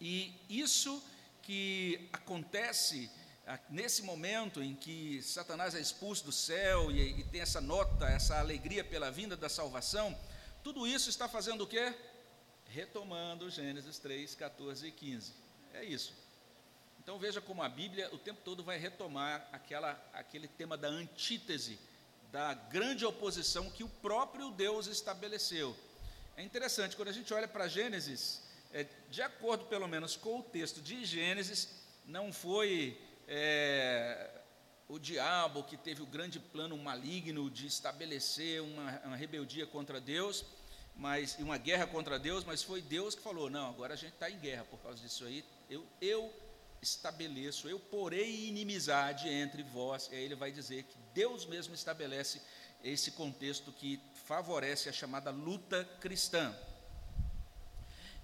E 0.00 0.34
isso 0.48 1.02
que 1.46 2.08
acontece 2.12 3.08
ah, 3.46 3.56
nesse 3.70 4.02
momento 4.02 4.60
em 4.60 4.74
que 4.74 5.22
Satanás 5.22 5.76
é 5.76 5.80
expulso 5.80 6.24
do 6.24 6.32
céu 6.32 6.90
e, 6.90 7.20
e, 7.20 7.24
tem 7.24 7.40
essa 7.40 7.60
nota, 7.60 8.04
essa 8.08 8.40
alegria 8.40 8.82
pela 8.82 9.12
vinda 9.12 9.36
da 9.36 9.48
salvação, 9.48 10.18
tudo 10.64 10.88
isso 10.88 11.08
está 11.08 11.28
fazendo 11.28 11.62
o 11.62 11.66
quê? 11.66 11.94
Retomando 12.64 13.48
Gênesis 13.48 14.00
3, 14.00 14.34
14 14.34 14.88
e 14.88 14.90
15. 14.90 15.32
É 15.74 15.84
isso. 15.84 16.12
Então 16.98 17.16
veja 17.16 17.40
como 17.40 17.62
a 17.62 17.68
Bíblia 17.68 18.12
o 18.12 18.18
tempo 18.18 18.40
todo 18.44 18.64
vai 18.64 18.76
retomar 18.76 19.48
aquela, 19.52 19.92
aquele 20.12 20.48
tema 20.48 20.76
da 20.76 20.88
antítese, 20.88 21.78
da 22.32 22.54
grande 22.54 23.06
oposição 23.06 23.70
que 23.70 23.84
o 23.84 23.88
próprio 23.88 24.50
Deus 24.50 24.88
estabeleceu. 24.88 25.76
É 26.36 26.42
interessante, 26.42 26.96
quando 26.96 27.10
a 27.10 27.12
gente 27.12 27.32
olha 27.32 27.46
para 27.46 27.68
Gênesis, 27.68 28.42
é, 28.76 28.86
de 29.10 29.22
acordo 29.22 29.64
pelo 29.64 29.88
menos 29.88 30.16
com 30.16 30.40
o 30.40 30.42
texto 30.42 30.82
de 30.82 31.02
Gênesis, 31.02 31.70
não 32.04 32.30
foi 32.30 33.00
é, 33.26 34.30
o 34.86 34.98
diabo 34.98 35.64
que 35.64 35.78
teve 35.78 36.02
o 36.02 36.06
grande 36.06 36.38
plano 36.38 36.76
maligno 36.76 37.50
de 37.50 37.66
estabelecer 37.66 38.60
uma, 38.60 39.00
uma 39.06 39.16
rebeldia 39.16 39.66
contra 39.66 39.98
Deus, 39.98 40.44
mas 40.94 41.36
uma 41.38 41.56
guerra 41.56 41.86
contra 41.86 42.18
Deus, 42.18 42.44
mas 42.44 42.62
foi 42.62 42.82
Deus 42.82 43.14
que 43.14 43.22
falou: 43.22 43.48
não, 43.48 43.70
agora 43.70 43.94
a 43.94 43.96
gente 43.96 44.12
está 44.12 44.30
em 44.30 44.38
guerra 44.38 44.64
por 44.64 44.78
causa 44.80 45.00
disso 45.00 45.24
aí. 45.24 45.42
Eu, 45.70 45.86
eu 45.98 46.30
estabeleço, 46.82 47.70
eu 47.70 47.80
porei 47.80 48.46
inimizade 48.48 49.26
entre 49.26 49.62
vós. 49.62 50.10
E 50.12 50.16
aí 50.16 50.24
ele 50.24 50.34
vai 50.34 50.52
dizer 50.52 50.82
que 50.82 50.98
Deus 51.14 51.46
mesmo 51.46 51.74
estabelece 51.74 52.42
esse 52.84 53.12
contexto 53.12 53.72
que 53.72 53.98
favorece 54.26 54.90
a 54.90 54.92
chamada 54.92 55.30
luta 55.30 55.82
cristã. 55.98 56.54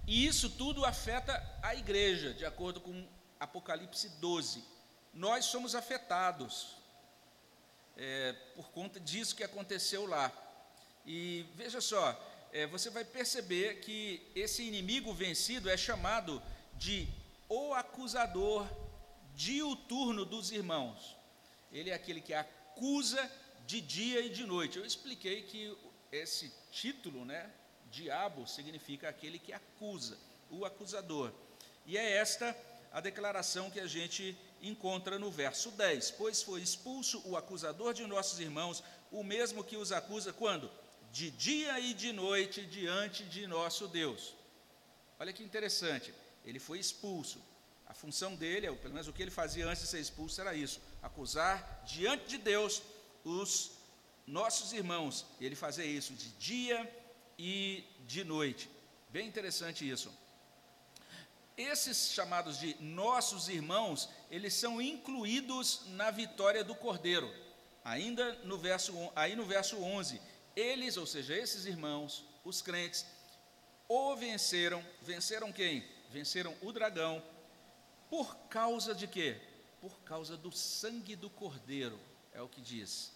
E 0.05 0.25
isso 0.25 0.49
tudo 0.49 0.85
afeta 0.85 1.41
a 1.61 1.73
igreja, 1.75 2.33
de 2.33 2.45
acordo 2.45 2.81
com 2.81 3.07
Apocalipse 3.39 4.09
12. 4.19 4.63
Nós 5.13 5.45
somos 5.45 5.75
afetados 5.75 6.75
é, 7.95 8.33
por 8.55 8.69
conta 8.71 8.99
disso 8.99 9.35
que 9.35 9.43
aconteceu 9.43 10.05
lá. 10.05 10.31
E 11.05 11.45
veja 11.55 11.79
só, 11.79 12.19
é, 12.51 12.67
você 12.67 12.89
vai 12.89 13.05
perceber 13.05 13.79
que 13.79 14.21
esse 14.35 14.63
inimigo 14.63 15.13
vencido 15.13 15.69
é 15.69 15.77
chamado 15.77 16.41
de 16.75 17.07
o 17.47 17.73
acusador 17.73 18.67
diuturno 19.35 20.25
dos 20.25 20.51
irmãos. 20.51 21.15
Ele 21.71 21.89
é 21.89 21.93
aquele 21.93 22.21
que 22.21 22.33
acusa 22.33 23.31
de 23.65 23.79
dia 23.79 24.19
e 24.21 24.29
de 24.29 24.45
noite. 24.45 24.77
Eu 24.77 24.85
expliquei 24.85 25.43
que 25.43 25.75
esse 26.11 26.51
título, 26.71 27.25
né, 27.25 27.49
diabo, 27.93 28.47
significa 28.47 29.07
aquele 29.07 29.37
que 29.37 29.53
acusa, 29.53 30.17
o 30.49 30.65
acusador. 30.65 31.31
E 31.85 31.97
é 31.97 32.17
esta 32.17 32.55
a 32.91 32.99
declaração 32.99 33.69
que 33.69 33.79
a 33.79 33.87
gente 33.87 34.35
encontra 34.61 35.19
no 35.19 35.29
verso 35.29 35.69
10: 35.71 36.11
Pois 36.11 36.41
foi 36.41 36.61
expulso 36.61 37.21
o 37.25 37.37
acusador 37.37 37.93
de 37.93 38.05
nossos 38.05 38.39
irmãos, 38.39 38.83
o 39.11 39.23
mesmo 39.23 39.63
que 39.63 39.77
os 39.77 39.91
acusa 39.91 40.33
quando? 40.33 40.69
De 41.11 41.29
dia 41.29 41.79
e 41.79 41.93
de 41.93 42.11
noite 42.11 42.65
diante 42.65 43.23
de 43.25 43.45
nosso 43.45 43.87
Deus. 43.87 44.33
Olha 45.19 45.31
que 45.31 45.43
interessante, 45.43 46.13
ele 46.43 46.59
foi 46.59 46.79
expulso. 46.79 47.39
A 47.85 47.93
função 47.93 48.35
dele, 48.35 48.67
ou 48.69 48.75
pelo 48.75 48.93
menos 48.93 49.07
o 49.07 49.13
que 49.13 49.21
ele 49.21 49.29
fazia 49.29 49.67
antes 49.67 49.83
de 49.83 49.89
ser 49.89 49.99
expulso, 49.99 50.41
era 50.41 50.55
isso: 50.55 50.81
acusar 51.01 51.83
diante 51.85 52.25
de 52.25 52.37
Deus 52.39 52.81
os 53.23 53.71
nossos 54.25 54.73
irmãos. 54.73 55.25
Ele 55.39 55.55
fazia 55.55 55.85
isso 55.85 56.13
de 56.13 56.29
dia 56.49 56.89
e 57.37 57.83
de 58.05 58.23
noite. 58.23 58.69
Bem 59.09 59.27
interessante 59.27 59.87
isso. 59.87 60.11
Esses 61.55 62.11
chamados 62.11 62.59
de 62.59 62.75
nossos 62.81 63.47
irmãos, 63.47 64.09
eles 64.31 64.53
são 64.53 64.81
incluídos 64.81 65.81
na 65.89 66.09
vitória 66.09 66.63
do 66.63 66.73
Cordeiro. 66.73 67.31
Ainda 67.85 68.33
no 68.43 68.57
verso, 68.57 68.93
aí 69.15 69.35
no 69.35 69.45
verso 69.45 69.77
11, 69.77 70.19
eles, 70.55 70.97
ou 70.97 71.05
seja, 71.05 71.35
esses 71.35 71.65
irmãos, 71.65 72.25
os 72.43 72.61
crentes, 72.61 73.05
o 73.87 74.15
venceram, 74.15 74.83
venceram 75.01 75.51
quem? 75.51 75.85
Venceram 76.09 76.55
o 76.61 76.71
dragão, 76.71 77.21
por 78.09 78.35
causa 78.47 78.93
de 78.93 79.07
quê? 79.07 79.41
Por 79.81 79.99
causa 80.01 80.37
do 80.37 80.51
sangue 80.51 81.15
do 81.15 81.29
Cordeiro, 81.29 81.99
é 82.31 82.41
o 82.41 82.47
que 82.47 82.61
diz. 82.61 83.11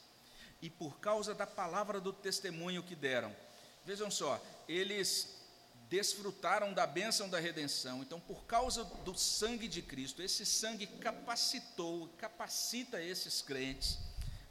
E 0.59 0.69
por 0.69 1.00
causa 1.00 1.36
da 1.36 1.45
palavra 1.45 2.01
do 2.01 2.12
testemunho 2.12 2.81
que 2.81 2.95
deram. 2.95 3.36
Vejam 3.88 4.12
só, 4.12 4.38
eles 4.67 5.29
desfrutaram 5.89 6.74
da 6.74 6.86
bênção 6.86 7.29
da 7.29 7.39
redenção. 7.39 8.01
Então, 8.01 8.20
por 8.20 8.44
causa 8.44 8.84
do 8.84 9.17
sangue 9.17 9.65
de 9.65 9.82
Cristo, 9.82 10.22
esse 10.22 10.46
sangue 10.46 10.86
capacitou, 10.86 12.10
capacita 12.17 13.01
esses 13.01 13.41
crentes 13.41 13.98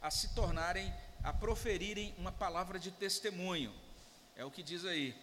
a 0.01 0.09
se 0.09 0.33
tornarem, 0.33 0.91
a 1.23 1.31
proferirem 1.31 2.15
uma 2.17 2.31
palavra 2.31 2.79
de 2.79 2.89
testemunho. 2.89 3.71
É 4.35 4.43
o 4.43 4.49
que 4.49 4.63
diz 4.63 4.83
aí, 4.85 5.15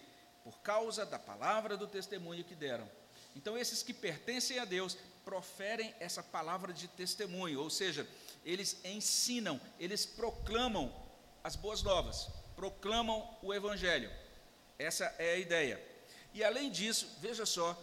por 0.44 0.60
causa 0.60 1.04
da 1.04 1.18
palavra 1.18 1.76
do 1.76 1.88
testemunho 1.88 2.44
que 2.44 2.54
deram. 2.54 2.88
Então, 3.34 3.58
esses 3.58 3.82
que 3.82 3.92
pertencem 3.92 4.60
a 4.60 4.64
Deus 4.64 4.96
proferem 5.24 5.92
essa 5.98 6.22
palavra 6.22 6.72
de 6.72 6.86
testemunho, 6.86 7.60
ou 7.60 7.68
seja, 7.68 8.08
eles 8.44 8.76
ensinam, 8.84 9.60
eles 9.80 10.06
proclamam 10.06 10.94
as 11.42 11.56
boas 11.56 11.82
novas, 11.82 12.28
proclamam 12.56 13.36
o 13.42 13.52
Evangelho. 13.52 14.10
Essa 14.78 15.04
é 15.18 15.34
a 15.34 15.38
ideia. 15.38 15.82
E 16.32 16.42
além 16.42 16.70
disso, 16.70 17.08
veja 17.20 17.46
só, 17.46 17.78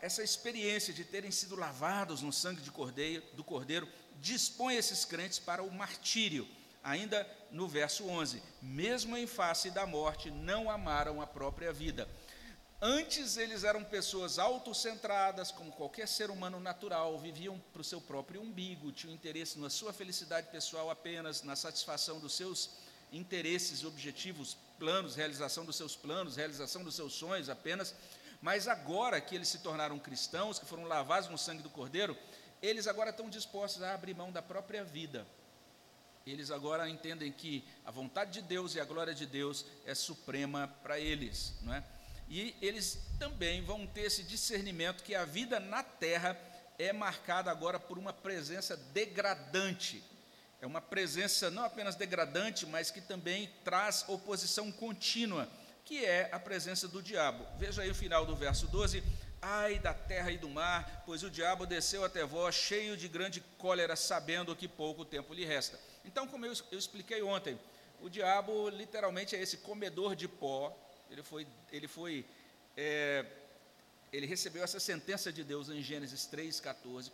essa 0.00 0.22
experiência 0.22 0.92
de 0.92 1.04
terem 1.04 1.30
sido 1.30 1.54
lavados 1.54 2.22
no 2.22 2.32
sangue 2.32 2.62
de 2.62 2.70
cordeiro, 2.70 3.22
do 3.34 3.44
cordeiro 3.44 3.88
dispõe 4.20 4.76
esses 4.76 5.04
crentes 5.04 5.38
para 5.38 5.62
o 5.62 5.70
martírio. 5.70 6.48
Ainda 6.82 7.28
no 7.50 7.68
verso 7.68 8.06
11: 8.08 8.42
Mesmo 8.62 9.16
em 9.16 9.26
face 9.26 9.70
da 9.70 9.86
morte, 9.86 10.30
não 10.30 10.70
amaram 10.70 11.20
a 11.20 11.26
própria 11.26 11.72
vida. 11.72 12.08
Antes 12.80 13.36
eles 13.36 13.64
eram 13.64 13.82
pessoas 13.82 14.38
autocentradas, 14.38 15.50
como 15.50 15.72
qualquer 15.72 16.06
ser 16.06 16.30
humano 16.30 16.60
natural, 16.60 17.18
viviam 17.18 17.58
para 17.72 17.80
o 17.80 17.84
seu 17.84 18.00
próprio 18.00 18.42
umbigo, 18.42 18.92
tinham 18.92 19.14
interesse 19.14 19.58
na 19.58 19.70
sua 19.70 19.92
felicidade 19.94 20.50
pessoal 20.50 20.90
apenas, 20.90 21.42
na 21.42 21.56
satisfação 21.56 22.20
dos 22.20 22.34
seus 22.34 22.70
interesses, 23.12 23.84
objetivos, 23.84 24.56
planos, 24.78 25.16
realização 25.16 25.64
dos 25.64 25.76
seus 25.76 25.96
planos, 25.96 26.36
realização 26.36 26.82
dos 26.82 26.94
seus 26.94 27.12
sonhos 27.12 27.48
apenas. 27.48 27.94
Mas 28.40 28.68
agora 28.68 29.20
que 29.20 29.34
eles 29.34 29.48
se 29.48 29.58
tornaram 29.58 29.98
cristãos, 29.98 30.58
que 30.58 30.66
foram 30.66 30.84
lavados 30.84 31.28
no 31.28 31.38
sangue 31.38 31.62
do 31.62 31.70
Cordeiro, 31.70 32.16
eles 32.62 32.86
agora 32.86 33.10
estão 33.10 33.28
dispostos 33.28 33.82
a 33.82 33.94
abrir 33.94 34.14
mão 34.14 34.30
da 34.30 34.42
própria 34.42 34.84
vida. 34.84 35.26
Eles 36.26 36.50
agora 36.50 36.88
entendem 36.88 37.30
que 37.30 37.64
a 37.84 37.90
vontade 37.90 38.32
de 38.32 38.42
Deus 38.42 38.74
e 38.74 38.80
a 38.80 38.84
glória 38.84 39.14
de 39.14 39.26
Deus 39.26 39.64
é 39.84 39.94
suprema 39.94 40.68
para 40.82 40.98
eles, 40.98 41.54
não 41.62 41.72
é? 41.72 41.84
E 42.28 42.56
eles 42.60 42.98
também 43.20 43.62
vão 43.62 43.86
ter 43.86 44.02
esse 44.02 44.24
discernimento 44.24 45.04
que 45.04 45.14
a 45.14 45.24
vida 45.24 45.60
na 45.60 45.84
terra 45.84 46.36
é 46.78 46.92
marcada 46.92 47.50
agora 47.50 47.78
por 47.78 47.96
uma 47.96 48.12
presença 48.12 48.76
degradante 48.76 50.02
é 50.60 50.66
uma 50.66 50.80
presença 50.80 51.50
não 51.50 51.64
apenas 51.64 51.94
degradante, 51.94 52.66
mas 52.66 52.90
que 52.90 53.00
também 53.00 53.50
traz 53.64 54.04
oposição 54.08 54.72
contínua, 54.72 55.48
que 55.84 56.04
é 56.04 56.28
a 56.32 56.38
presença 56.38 56.88
do 56.88 57.02
diabo. 57.02 57.46
Veja 57.58 57.82
aí 57.82 57.90
o 57.90 57.94
final 57.94 58.24
do 58.24 58.34
verso 58.34 58.66
12: 58.68 59.02
Ai 59.40 59.78
da 59.78 59.92
terra 59.92 60.30
e 60.30 60.38
do 60.38 60.48
mar, 60.48 61.02
pois 61.04 61.22
o 61.22 61.30
diabo 61.30 61.66
desceu 61.66 62.04
até 62.04 62.24
vós, 62.24 62.54
cheio 62.54 62.96
de 62.96 63.06
grande 63.06 63.40
cólera, 63.58 63.94
sabendo 63.94 64.56
que 64.56 64.66
pouco 64.66 65.04
tempo 65.04 65.34
lhe 65.34 65.44
resta. 65.44 65.78
Então, 66.04 66.26
como 66.26 66.46
eu, 66.46 66.54
eu 66.72 66.78
expliquei 66.78 67.22
ontem, 67.22 67.58
o 68.00 68.08
diabo 68.08 68.68
literalmente 68.70 69.36
é 69.36 69.40
esse 69.40 69.58
comedor 69.58 70.16
de 70.16 70.26
pó, 70.26 70.76
ele 71.10 71.22
foi, 71.22 71.46
ele 71.70 71.86
foi 71.86 72.24
é, 72.76 73.24
ele 74.12 74.26
recebeu 74.26 74.64
essa 74.64 74.80
sentença 74.80 75.32
de 75.32 75.44
Deus 75.44 75.68
em 75.68 75.82
Gênesis 75.82 76.28
3,14 76.32 77.10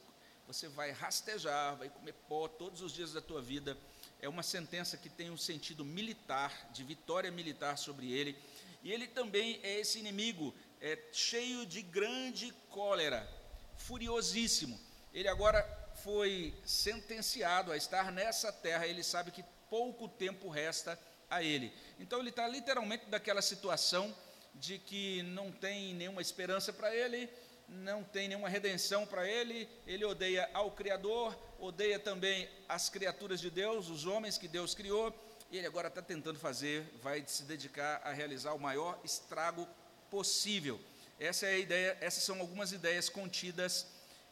você 0.47 0.69
vai 0.69 0.91
rastejar, 0.91 1.77
vai 1.77 1.89
comer 1.89 2.15
pó 2.29 2.49
todos 2.49 2.81
os 2.83 2.93
dias 2.93 3.13
da 3.13 3.21
tua 3.21 3.41
vida. 3.41 3.77
É 4.21 4.29
uma 4.29 4.43
sentença 4.43 4.97
que 4.97 5.09
tem 5.09 5.31
um 5.31 5.37
sentido 5.37 5.85
militar, 5.85 6.71
de 6.73 6.85
vitória 6.85 7.31
militar 7.31 7.79
sobre 7.79 8.13
ele. 8.13 8.37
E 8.83 8.93
ele 8.93 9.07
também 9.07 9.61
é 9.63 9.79
esse 9.79 9.99
inimigo, 9.99 10.55
é, 10.81 10.99
cheio 11.13 11.65
de 11.65 11.83
grande 11.83 12.53
cólera, 12.69 13.29
furiosíssimo. 13.77 14.79
Ele 15.15 15.29
agora 15.29 15.63
foi 16.03 16.55
sentenciado 16.65 17.71
a 17.71 17.77
estar 17.77 18.11
nessa 18.11 18.53
terra, 18.53 18.87
ele 18.87 19.03
sabe 19.03 19.31
que 19.31 19.45
pouco 19.71 20.09
tempo 20.09 20.49
resta 20.49 20.99
a 21.31 21.43
ele. 21.43 21.73
Então 21.99 22.19
ele 22.19 22.31
está 22.31 22.47
literalmente 22.47 23.07
daquela 23.07 23.41
situação 23.41 24.15
de 24.55 24.79
que 24.79 25.23
não 25.23 25.51
tem 25.51 25.95
nenhuma 25.95 26.21
esperança 26.21 26.73
para 26.73 26.95
ele, 26.95 27.29
não 27.68 28.03
tem 28.05 28.29
nenhuma 28.29 28.48
redenção 28.48 29.07
para 29.07 29.27
ele, 29.27 29.68
ele 29.87 30.05
odeia 30.05 30.48
ao 30.53 30.70
Criador, 30.70 31.37
odeia 31.59 31.98
também 31.98 32.48
as 32.68 32.88
criaturas 32.88 33.40
de 33.40 33.51
Deus, 33.51 33.88
os 33.88 34.05
homens 34.05 34.37
que 34.37 34.48
Deus 34.48 34.75
criou, 34.75 35.14
e 35.51 35.59
ele 35.59 35.66
agora 35.66 35.88
está 35.88 36.01
tentando 36.01 36.38
fazer, 36.38 36.85
vai 37.03 37.22
se 37.27 37.44
dedicar 37.44 38.01
a 38.05 38.12
realizar 38.12 38.53
o 38.55 38.59
maior 38.59 38.98
estrago 39.05 39.68
possível. 40.11 40.81
Essa 41.18 41.46
é 41.46 41.55
a 41.55 41.59
ideia, 41.59 41.98
essas 42.01 42.22
são 42.22 42.40
algumas 42.40 42.72
ideias 42.72 43.09
contidas 43.09 43.87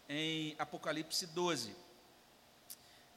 em 0.09 0.57
Apocalipse 0.59 1.27
12. 1.27 1.75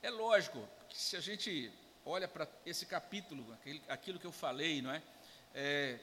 É 0.01 0.09
lógico 0.09 0.67
que 0.89 1.01
se 1.01 1.15
a 1.15 1.21
gente 1.21 1.71
olha 2.05 2.27
para 2.27 2.47
esse 2.65 2.85
capítulo, 2.85 3.45
aquilo 3.87 4.19
que 4.19 4.27
eu 4.27 4.31
falei, 4.31 4.81
não 4.81 4.91
é? 4.91 5.01
é 5.55 5.99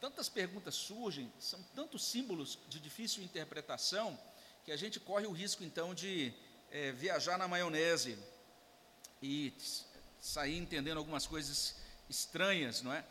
tantas 0.00 0.28
perguntas 0.28 0.74
surgem, 0.74 1.32
são 1.38 1.62
tantos 1.74 2.04
símbolos 2.04 2.58
de 2.68 2.78
difícil 2.78 3.22
interpretação, 3.22 4.18
que 4.64 4.72
a 4.72 4.76
gente 4.76 5.00
corre 5.00 5.26
o 5.26 5.32
risco, 5.32 5.64
então, 5.64 5.94
de 5.94 6.32
é, 6.70 6.92
viajar 6.92 7.38
na 7.38 7.48
maionese 7.48 8.18
e 9.22 9.52
sair 10.20 10.56
entendendo 10.58 10.98
algumas 10.98 11.26
coisas 11.26 11.76
estranhas, 12.08 12.82
não 12.82 12.92
é? 12.92 13.04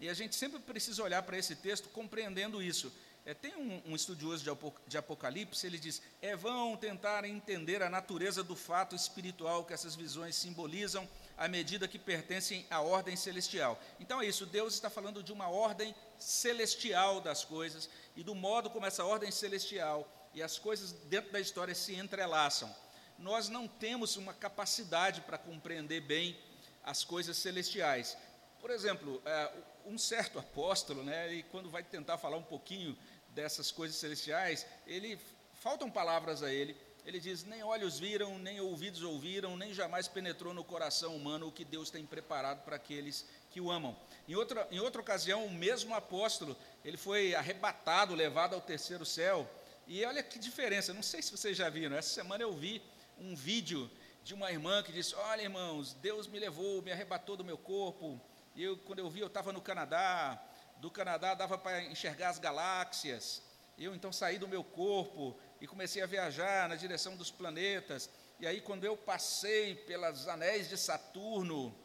E 0.00 0.08
a 0.08 0.14
gente 0.14 0.34
sempre 0.34 0.60
precisa 0.60 1.02
olhar 1.02 1.22
para 1.22 1.36
esse 1.36 1.56
texto 1.56 1.88
compreendendo 1.88 2.62
isso. 2.62 2.92
É, 3.26 3.34
tem 3.34 3.54
um, 3.56 3.92
um 3.92 3.96
estudioso 3.96 4.44
de, 4.86 4.96
Apocalipse, 4.96 5.66
ele 5.66 5.78
diz: 5.78 6.00
é 6.22 6.34
vão 6.34 6.76
tentar 6.76 7.24
entender 7.24 7.82
a 7.82 7.90
natureza 7.90 8.42
do 8.42 8.56
fato 8.56 8.96
espiritual 8.96 9.64
que 9.64 9.74
essas 9.74 9.94
visões 9.94 10.34
simbolizam 10.34 11.08
à 11.36 11.46
medida 11.46 11.86
que 11.86 11.98
pertencem 11.98 12.66
à 12.70 12.80
ordem 12.80 13.16
celestial. 13.16 13.78
Então 14.00 14.20
é 14.20 14.26
isso, 14.26 14.46
Deus 14.46 14.74
está 14.74 14.88
falando 14.88 15.22
de 15.22 15.32
uma 15.32 15.48
ordem 15.48 15.94
celestial 16.18 17.20
das 17.20 17.44
coisas 17.44 17.88
e 18.16 18.22
do 18.22 18.34
modo 18.34 18.70
como 18.70 18.86
essa 18.86 19.04
ordem 19.04 19.30
celestial 19.30 20.10
e 20.34 20.42
as 20.42 20.58
coisas 20.58 20.92
dentro 20.92 21.32
da 21.32 21.40
história 21.40 21.74
se 21.74 21.94
entrelaçam. 21.94 22.74
Nós 23.18 23.48
não 23.48 23.66
temos 23.66 24.16
uma 24.16 24.32
capacidade 24.32 25.20
para 25.22 25.36
compreender 25.36 26.00
bem 26.00 26.38
as 26.84 27.04
coisas 27.04 27.36
celestiais. 27.36 28.16
Por 28.60 28.70
exemplo, 28.70 29.22
é, 29.24 29.52
um 29.86 29.96
certo 29.96 30.38
apóstolo, 30.38 31.02
né, 31.02 31.26
ele, 31.26 31.42
quando 31.44 31.70
vai 31.70 31.82
tentar 31.82 32.18
falar 32.18 32.36
um 32.36 32.42
pouquinho 32.42 32.96
dessas 33.30 33.70
coisas 33.70 33.96
celestiais, 33.96 34.66
ele 34.86 35.18
faltam 35.54 35.90
palavras 35.90 36.42
a 36.42 36.52
ele. 36.52 36.76
Ele 37.04 37.20
diz: 37.20 37.44
nem 37.44 37.62
olhos 37.62 37.98
viram, 37.98 38.38
nem 38.38 38.60
ouvidos 38.60 39.02
ouviram, 39.02 39.56
nem 39.56 39.72
jamais 39.72 40.08
penetrou 40.08 40.52
no 40.52 40.62
coração 40.64 41.16
humano 41.16 41.48
o 41.48 41.52
que 41.52 41.64
Deus 41.64 41.88
tem 41.88 42.04
preparado 42.04 42.64
para 42.64 42.76
aqueles 42.76 43.24
que 43.50 43.60
o 43.60 43.70
amam. 43.70 43.96
Em 44.28 44.34
outra, 44.34 44.68
em 44.70 44.80
outra 44.80 45.00
ocasião, 45.00 45.46
o 45.46 45.50
mesmo 45.50 45.94
apóstolo, 45.94 46.56
ele 46.84 46.96
foi 46.96 47.34
arrebatado, 47.34 48.14
levado 48.14 48.54
ao 48.54 48.60
terceiro 48.60 49.06
céu. 49.06 49.48
E 49.86 50.04
olha 50.04 50.22
que 50.22 50.38
diferença, 50.38 50.92
não 50.92 51.02
sei 51.02 51.22
se 51.22 51.32
vocês 51.32 51.56
já 51.56 51.70
viram, 51.70 51.96
essa 51.96 52.10
semana 52.10 52.42
eu 52.42 52.52
vi 52.52 52.82
um 53.18 53.34
vídeo 53.34 53.90
de 54.22 54.34
uma 54.34 54.50
irmã 54.50 54.82
que 54.82 54.92
disse: 54.92 55.14
Olha, 55.14 55.42
irmãos, 55.42 55.94
Deus 55.94 56.26
me 56.26 56.38
levou, 56.38 56.82
me 56.82 56.92
arrebatou 56.92 57.36
do 57.36 57.44
meu 57.44 57.56
corpo. 57.56 58.20
E 58.54 58.62
eu, 58.62 58.76
quando 58.78 58.98
eu 58.98 59.10
vi, 59.10 59.20
eu 59.20 59.26
estava 59.26 59.52
no 59.52 59.60
Canadá, 59.60 60.42
do 60.78 60.90
Canadá 60.90 61.34
dava 61.34 61.58
para 61.58 61.82
enxergar 61.84 62.30
as 62.30 62.38
galáxias. 62.38 63.42
Eu 63.78 63.94
então 63.94 64.12
saí 64.12 64.38
do 64.38 64.48
meu 64.48 64.64
corpo 64.64 65.38
e 65.60 65.66
comecei 65.66 66.02
a 66.02 66.06
viajar 66.06 66.68
na 66.68 66.76
direção 66.76 67.16
dos 67.16 67.30
planetas. 67.30 68.10
E 68.40 68.46
aí, 68.46 68.60
quando 68.60 68.84
eu 68.84 68.96
passei 68.96 69.74
pelos 69.74 70.28
anéis 70.28 70.68
de 70.68 70.76
Saturno, 70.76 71.76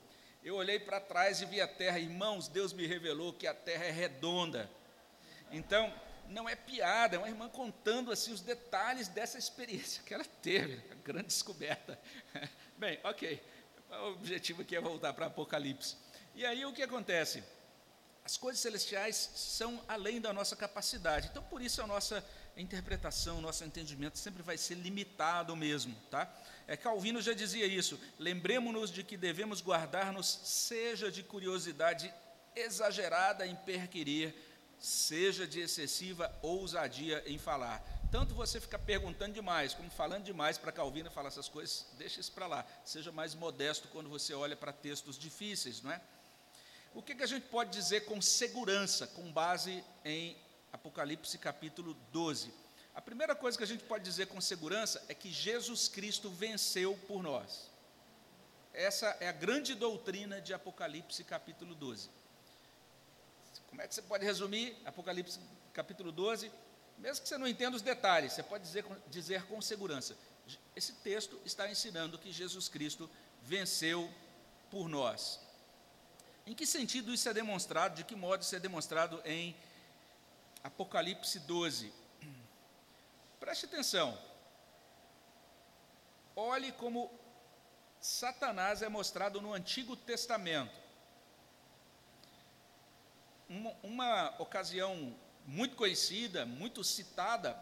eu 0.43 0.55
olhei 0.55 0.79
para 0.79 0.99
trás 0.99 1.41
e 1.41 1.45
vi 1.45 1.61
a 1.61 1.67
Terra. 1.67 1.99
Irmãos, 1.99 2.47
Deus 2.47 2.73
me 2.73 2.85
revelou 2.85 3.33
que 3.33 3.47
a 3.47 3.53
Terra 3.53 3.85
é 3.85 3.91
redonda. 3.91 4.69
Então, 5.51 5.93
não 6.27 6.47
é 6.47 6.55
piada, 6.55 7.15
é 7.15 7.19
uma 7.19 7.29
irmã 7.29 7.49
contando 7.49 8.11
assim 8.11 8.31
os 8.31 8.41
detalhes 8.41 9.07
dessa 9.07 9.37
experiência 9.37 10.03
que 10.03 10.13
ela 10.13 10.25
teve, 10.41 10.77
grande 11.03 11.27
descoberta. 11.27 11.99
Bem, 12.77 12.99
ok. 13.03 13.41
O 13.89 14.13
objetivo 14.13 14.63
aqui 14.63 14.75
é 14.75 14.81
voltar 14.81 15.13
para 15.13 15.27
Apocalipse. 15.27 15.95
E 16.35 16.45
aí 16.45 16.65
o 16.65 16.73
que 16.73 16.81
acontece? 16.81 17.43
As 18.25 18.37
coisas 18.37 18.61
celestiais 18.61 19.31
são 19.35 19.81
além 19.87 20.21
da 20.21 20.31
nossa 20.31 20.55
capacidade. 20.55 21.27
Então, 21.27 21.43
por 21.43 21.61
isso 21.61 21.81
a 21.81 21.87
nossa 21.87 22.23
interpretação, 22.55 23.37
o 23.39 23.41
nosso 23.41 23.63
entendimento 23.63 24.17
sempre 24.17 24.41
vai 24.41 24.57
ser 24.57 24.75
limitado 24.75 25.55
mesmo, 25.55 25.95
tá? 26.09 26.31
É, 26.67 26.77
Calvino 26.77 27.21
já 27.21 27.33
dizia 27.33 27.65
isso. 27.65 27.99
Lembremos-nos 28.17 28.91
de 28.91 29.03
que 29.03 29.17
devemos 29.17 29.61
guardar-nos, 29.61 30.39
seja 30.43 31.11
de 31.11 31.21
curiosidade 31.21 32.13
exagerada 32.55 33.45
em 33.45 33.55
perquirir, 33.55 34.33
seja 34.79 35.45
de 35.45 35.59
excessiva 35.59 36.33
ousadia 36.41 37.23
em 37.25 37.37
falar. 37.37 37.83
Tanto 38.11 38.35
você 38.35 38.61
fica 38.61 38.77
perguntando 38.77 39.33
demais, 39.33 39.73
como 39.73 39.89
falando 39.89 40.23
demais 40.23 40.57
para 40.57 40.71
Calvino 40.71 41.09
falar 41.09 41.29
essas 41.29 41.49
coisas, 41.49 41.87
deixa 41.97 42.19
isso 42.21 42.31
para 42.31 42.47
lá. 42.47 42.65
Seja 42.85 43.11
mais 43.11 43.33
modesto 43.33 43.87
quando 43.87 44.07
você 44.09 44.33
olha 44.33 44.55
para 44.55 44.71
textos 44.71 45.17
difíceis, 45.17 45.81
não 45.81 45.91
é? 45.91 45.99
O 46.93 47.01
que, 47.01 47.15
que 47.15 47.23
a 47.23 47.27
gente 47.27 47.47
pode 47.47 47.71
dizer 47.71 48.05
com 48.05 48.21
segurança, 48.21 49.07
com 49.07 49.31
base 49.31 49.83
em 50.05 50.37
Apocalipse 50.71 51.37
capítulo 51.39 51.95
12? 52.11 52.53
A 52.93 53.01
primeira 53.01 53.35
coisa 53.35 53.57
que 53.57 53.63
a 53.63 53.67
gente 53.67 53.83
pode 53.83 54.03
dizer 54.03 54.27
com 54.27 54.39
segurança 54.39 55.03
é 55.07 55.13
que 55.15 55.31
Jesus 55.31 55.87
Cristo 55.87 56.29
venceu 56.29 56.95
por 57.07 57.23
nós. 57.23 57.71
Essa 58.71 59.07
é 59.19 59.27
a 59.27 59.31
grande 59.31 59.73
doutrina 59.73 60.39
de 60.39 60.53
Apocalipse 60.53 61.23
capítulo 61.23 61.73
12. 61.73 62.09
Como 63.69 63.81
é 63.81 63.87
que 63.87 63.95
você 63.95 64.01
pode 64.03 64.23
resumir 64.23 64.77
Apocalipse 64.85 65.39
capítulo 65.73 66.11
12? 66.11 66.51
Mesmo 66.99 67.23
que 67.23 67.29
você 67.29 67.39
não 67.39 67.47
entenda 67.47 67.75
os 67.75 67.81
detalhes, 67.81 68.33
você 68.33 68.43
pode 68.43 68.63
dizer, 68.63 68.85
dizer 69.09 69.43
com 69.47 69.59
segurança. 69.63 70.15
Esse 70.75 70.93
texto 70.93 71.41
está 71.43 71.67
ensinando 71.67 72.19
que 72.19 72.31
Jesus 72.31 72.69
Cristo 72.69 73.09
venceu 73.41 74.07
por 74.69 74.87
nós. 74.87 75.42
Em 76.45 76.53
que 76.53 76.65
sentido 76.65 77.13
isso 77.13 77.29
é 77.29 77.33
demonstrado? 77.33 77.95
De 77.95 78.03
que 78.03 78.15
modo 78.15 78.41
isso 78.41 78.55
é 78.55 78.59
demonstrado 78.59 79.21
em 79.23 79.55
Apocalipse 80.63 81.39
12? 81.39 81.93
Preste 83.39 83.65
atenção. 83.65 84.17
Olhe 86.35 86.71
como 86.73 87.11
Satanás 88.01 88.81
é 88.81 88.89
mostrado 88.89 89.41
no 89.41 89.53
Antigo 89.53 89.95
Testamento. 89.95 90.73
Uma, 93.47 93.75
uma 93.83 94.35
ocasião 94.39 95.15
muito 95.45 95.75
conhecida, 95.75 96.45
muito 96.45 96.83
citada, 96.83 97.57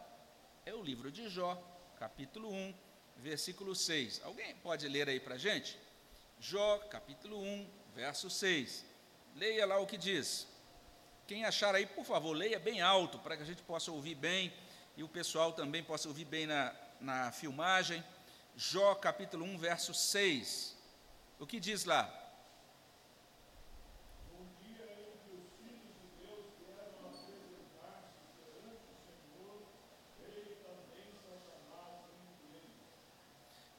é 0.65 0.73
o 0.73 0.81
livro 0.81 1.11
de 1.11 1.29
Jó, 1.29 1.61
capítulo 1.99 2.51
1, 2.51 2.73
versículo 3.17 3.75
6. 3.75 4.21
Alguém 4.23 4.55
pode 4.55 4.87
ler 4.87 5.09
aí 5.09 5.19
para 5.19 5.35
a 5.35 5.37
gente? 5.37 5.77
Jó, 6.39 6.79
capítulo 6.89 7.39
1, 7.39 7.69
verso 7.95 8.29
6. 8.29 8.85
Leia 9.35 9.65
lá 9.65 9.79
o 9.79 9.87
que 9.87 9.97
diz. 9.97 10.47
Quem 11.27 11.45
achar 11.45 11.73
aí, 11.75 11.85
por 11.85 12.03
favor, 12.05 12.33
leia 12.33 12.59
bem 12.59 12.81
alto, 12.81 13.17
para 13.19 13.37
que 13.37 13.43
a 13.43 13.45
gente 13.45 13.61
possa 13.63 13.91
ouvir 13.91 14.15
bem 14.15 14.53
e 14.97 15.03
o 15.03 15.07
pessoal 15.07 15.53
também 15.53 15.83
possa 15.83 16.07
ouvir 16.07 16.25
bem 16.25 16.45
na, 16.45 16.75
na 16.99 17.31
filmagem. 17.31 18.03
Jó 18.55 18.95
capítulo 18.95 19.45
1, 19.45 19.57
verso 19.57 19.93
6. 19.93 20.77
O 21.39 21.47
que 21.47 21.59
diz 21.59 21.85
lá? 21.85 22.17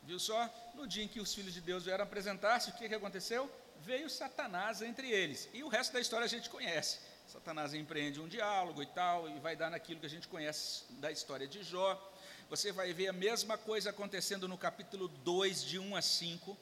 Viu 0.03 0.18
só? 0.18 0.46
No 0.75 0.87
dia 0.87 1.05
em 1.05 1.09
que 1.09 1.20
os 1.20 1.33
filhos 1.35 1.55
de 1.55 1.61
Deus 1.61 1.85
vieram 1.85 2.05
apresentar-se, 2.05 2.70
o 2.70 2.75
que, 2.75 2.88
que 2.88 2.94
aconteceu? 2.94 3.51
Veio 3.85 4.09
Satanás 4.09 4.83
entre 4.83 5.11
eles. 5.11 5.49
E 5.53 5.62
o 5.62 5.68
resto 5.68 5.92
da 5.92 6.01
história 6.01 6.25
a 6.25 6.29
gente 6.29 6.49
conhece. 6.49 6.99
Satanás 7.29 7.75
empreende 7.75 8.21
um 8.21 8.29
diálogo 8.29 8.83
e 8.83 8.87
tal, 8.87 9.29
e 9.29 9.38
vai 9.40 9.57
dar 9.57 9.71
naquilo 9.71 10.01
que 10.01 10.07
a 10.07 10.11
gente 10.11 10.29
conhece 10.29 10.85
da 10.90 11.11
história 11.11 11.47
de 11.47 11.62
Jó. 11.62 12.12
Você 12.51 12.73
vai 12.73 12.92
ver 12.92 13.09
a 13.09 13.12
mesma 13.12 13.57
coisa 13.57 13.90
acontecendo 13.90 14.47
no 14.47 14.59
capítulo 14.59 15.09
2, 15.09 15.64
de 15.64 15.79
1 15.79 15.97
a 15.97 16.03
5. 16.03 16.57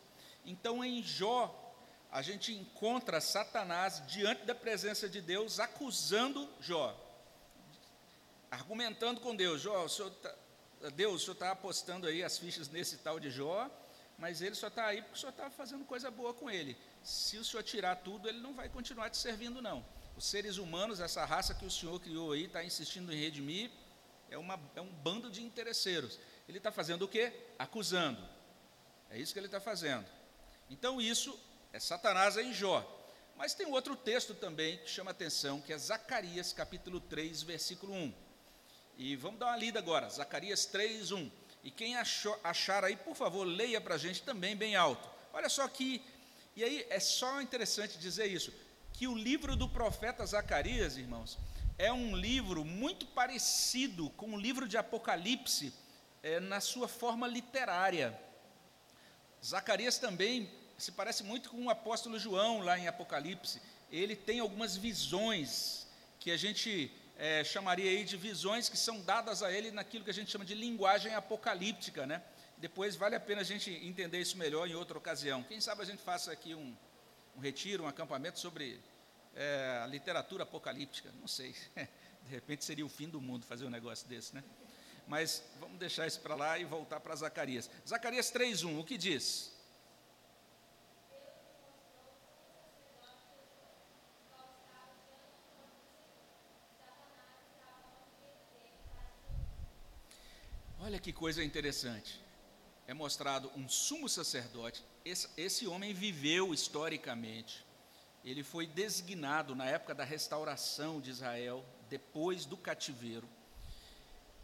Então, 0.45 0.85
em 0.85 1.03
Jó, 1.03 1.75
a 2.11 2.23
gente 2.23 2.53
encontra 2.53 3.21
Satanás 3.21 4.03
diante 4.07 4.45
da 4.45 4.55
presença 4.55 5.09
de 5.09 5.21
Deus, 5.21 5.61
acusando 5.61 6.49
Jó, 6.61 6.97
argumentando 8.51 9.21
com 9.21 9.35
Deus: 9.35 9.61
Jó, 9.61 9.85
o 9.85 9.89
senhor 9.89 10.11
tá, 10.11 10.35
Deus, 10.95 11.15
o 11.17 11.19
senhor 11.19 11.35
está 11.35 11.51
apostando 11.51 12.07
aí 12.07 12.23
as 12.23 12.39
fichas 12.39 12.69
nesse 12.69 12.99
tal 12.99 13.21
de 13.21 13.31
Jó, 13.31 13.71
mas 14.21 14.41
ele 14.41 14.55
só 14.55 14.69
está 14.69 14.87
aí 14.87 15.03
porque 15.03 15.17
o 15.17 15.19
senhor 15.19 15.31
está 15.31 15.51
fazendo 15.51 15.85
coisa 15.85 16.11
boa 16.11 16.33
com 16.33 16.49
ele 16.49 16.77
se 17.03 17.39
o 17.39 17.45
senhor 17.45 17.63
tirar 17.63 17.97
tudo, 17.97 18.29
ele 18.29 18.41
não 18.41 18.55
vai 18.55 18.69
continuar 18.69 19.11
te 19.11 19.17
servindo, 19.17 19.63
não. 19.63 19.85
Os 20.17 20.27
seres 20.27 20.59
humanos, 20.59 21.01
essa 21.01 21.25
raça 21.25 21.55
que 21.55 21.65
o 21.65 21.71
senhor 21.71 21.99
criou 22.01 22.33
aí, 22.33 22.45
está 22.45 22.63
insistindo 22.63 23.13
em 23.13 23.17
redimir, 23.17 23.71
é, 24.31 24.37
uma, 24.37 24.61
é 24.75 24.81
um 24.81 24.93
bando 24.93 25.31
de 25.31 25.43
interesseiros. 25.43 26.19
Ele 26.49 26.59
está 26.59 26.71
fazendo 26.71 27.03
o 27.03 27.09
quê? 27.09 27.33
Acusando. 27.59 28.23
É 29.09 29.19
isso 29.19 29.33
que 29.33 29.39
ele 29.39 29.47
está 29.47 29.61
fazendo. 29.61 30.07
Então, 30.69 31.01
isso 31.01 31.39
é 31.73 31.81
Satanás 31.81 32.37
em 32.37 32.53
Jó. 32.53 32.99
Mas 33.37 33.55
tem 33.55 33.67
outro 33.67 33.97
texto 33.97 34.35
também 34.35 34.77
que 34.79 34.91
chama 34.91 35.11
atenção, 35.11 35.61
que 35.61 35.73
é 35.73 35.79
Zacarias, 35.79 36.53
capítulo 36.53 37.01
3, 37.01 37.43
versículo 37.43 37.95
1. 37.95 38.15
E 38.99 39.17
vamos 39.17 39.41
dar 39.41 39.47
uma 39.47 39.57
lida 39.57 39.79
agora, 39.79 40.09
Zacarias 40.11 40.67
3, 40.67 41.11
1. 41.13 41.31
E 41.63 41.71
quem 41.71 41.97
achou, 41.97 42.39
achar 42.43 42.85
aí, 42.85 42.97
por 42.97 43.15
favor, 43.15 43.45
leia 43.45 43.81
para 43.81 43.97
a 43.97 43.99
gente 43.99 44.23
também 44.23 44.57
bem 44.57 44.77
alto. 44.77 45.09
Olha 45.33 45.49
só 45.49 45.67
que 45.69 46.03
e 46.57 46.65
aí 46.65 46.87
é 46.91 46.99
só 46.99 47.41
interessante 47.41 47.97
dizer 47.97 48.27
isso, 48.27 48.53
que 48.93 49.07
o 49.07 49.15
livro 49.15 49.57
do 49.57 49.69
profeta 49.69 50.27
Zacarias, 50.27 50.97
irmãos, 50.97 51.39
é 51.79 51.93
um 51.93 52.15
livro 52.15 52.65
muito 52.65 53.07
parecido 53.07 54.11
com 54.11 54.35
o 54.35 54.39
livro 54.39 54.69
de 54.69 54.77
Apocalipse 54.77 55.73
é, 56.23 56.41
na 56.41 56.61
sua 56.61 56.89
forma 56.89 57.27
literária. 57.27 58.19
Zacarias 59.43 59.97
também 59.97 60.51
se 60.77 60.93
parece 60.93 61.23
muito 61.23 61.51
com 61.51 61.65
o 61.65 61.71
apóstolo 61.71 62.19
João 62.19 62.61
lá 62.61 62.79
em 62.79 62.89
Apocalipse. 62.89 63.63
Ele 63.91 64.15
tem 64.15 64.41
algumas 64.41 64.77
visões 64.77 65.87
que 66.19 66.31
a 66.31 66.37
gente 66.37 66.93
é, 67.21 67.45
chamaria 67.45 67.91
aí 67.91 68.03
de 68.03 68.17
visões 68.17 68.71
que 68.71 68.79
são 68.79 68.99
dadas 69.03 69.43
a 69.43 69.53
ele 69.53 69.71
naquilo 69.71 70.03
que 70.03 70.11
a 70.11 70.15
gente 70.15 70.31
chama 70.31 70.43
de 70.43 70.55
linguagem 70.55 71.15
apocalíptica, 71.15 72.07
né? 72.07 72.23
Depois 72.57 72.97
vale 72.97 73.15
a 73.15 73.21
pena 73.21 73.43
a 73.43 73.45
gente 73.45 73.71
entender 73.71 74.19
isso 74.19 74.39
melhor 74.39 74.67
em 74.67 74.75
outra 74.75 74.97
ocasião. 74.97 75.43
Quem 75.43 75.61
sabe 75.61 75.83
a 75.83 75.85
gente 75.85 76.03
faça 76.03 76.33
aqui 76.33 76.55
um, 76.55 76.75
um 77.37 77.41
retiro, 77.41 77.85
um 77.85 77.87
acampamento 77.87 78.41
sobre 78.41 78.81
é, 79.37 79.85
literatura 79.91 80.45
apocalíptica. 80.45 81.13
Não 81.21 81.29
sei. 81.29 81.55
De 82.25 82.31
repente 82.31 82.65
seria 82.65 82.87
o 82.87 82.89
fim 82.89 83.07
do 83.07 83.21
mundo 83.21 83.45
fazer 83.45 83.67
um 83.67 83.71
negócio 83.71 84.09
desse, 84.09 84.35
né? 84.35 84.43
Mas 85.07 85.45
vamos 85.59 85.79
deixar 85.79 86.07
isso 86.07 86.21
para 86.21 86.35
lá 86.35 86.59
e 86.59 86.65
voltar 86.65 87.01
para 87.01 87.15
Zacarias. 87.17 87.69
Zacarias 87.87 88.33
3:1, 88.33 88.81
o 88.81 88.85
que 88.85 88.97
diz? 88.97 89.53
Que 101.01 101.13
coisa 101.13 101.43
interessante. 101.43 102.21
É 102.87 102.95
mostrado 102.95 103.51
um 103.57 103.69
sumo 103.69 104.09
sacerdote. 104.09 104.85
Esse, 105.05 105.29
esse, 105.37 105.67
homem 105.67 105.95
viveu 105.95 106.53
historicamente. 106.53 107.65
Ele 108.25 108.43
foi 108.43 108.67
designado 108.67 109.55
na 109.55 109.65
época 109.65 109.95
da 109.95 110.05
restauração 110.05 111.01
de 111.01 111.11
Israel, 111.11 111.65
depois 111.89 112.45
do 112.45 112.57
cativeiro. 112.57 113.29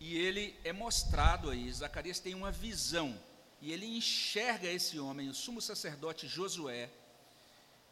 E 0.01 0.16
ele 0.16 0.59
é 0.64 0.73
mostrado 0.73 1.51
aí. 1.51 1.71
Zacarias 1.73 2.19
tem 2.19 2.35
uma 2.35 2.51
visão. 2.51 3.21
E 3.61 3.73
ele 3.73 3.87
enxerga 3.87 4.69
esse 4.69 4.99
homem, 4.99 5.29
o 5.29 5.35
sumo 5.35 5.61
sacerdote 5.61 6.27
Josué. 6.27 6.90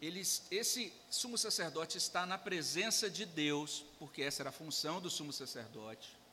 Ele, 0.00 0.20
esse 0.50 0.92
sumo 1.10 1.38
sacerdote 1.38 1.98
está 1.98 2.26
na 2.26 2.36
presença 2.36 3.08
de 3.08 3.24
Deus, 3.24 3.84
porque 3.98 4.22
essa 4.22 4.42
era 4.42 4.50
a 4.50 4.52
função 4.52 5.00
do 5.00 5.10
sumo 5.10 5.32
sacerdote 5.32 6.23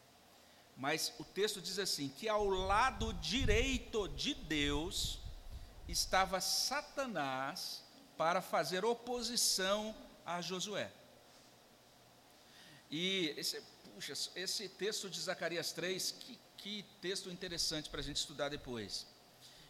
mas 0.81 1.13
o 1.19 1.23
texto 1.23 1.61
diz 1.61 1.77
assim: 1.77 2.09
que 2.09 2.27
ao 2.27 2.47
lado 2.47 3.13
direito 3.13 4.07
de 4.09 4.33
Deus 4.33 5.19
estava 5.87 6.41
Satanás 6.41 7.83
para 8.17 8.41
fazer 8.41 8.83
oposição 8.83 9.95
a 10.25 10.41
Josué. 10.41 10.91
E 12.89 13.31
esse, 13.37 13.61
puxa, 13.93 14.13
esse 14.35 14.67
texto 14.69 15.07
de 15.07 15.21
Zacarias 15.21 15.71
3, 15.71 16.13
que, 16.19 16.39
que 16.57 16.83
texto 16.99 17.29
interessante 17.29 17.87
para 17.87 17.99
a 17.99 18.03
gente 18.03 18.17
estudar 18.17 18.49
depois. 18.49 19.05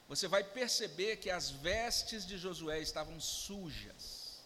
Você 0.08 0.30
vai 0.30 0.46
perceber 0.46 1.18
que 1.18 1.30
as 1.30 1.50
vestes 1.50 2.26
de 2.26 2.38
Josué 2.38 2.80
estavam 2.80 3.20
sujas, 3.20 4.42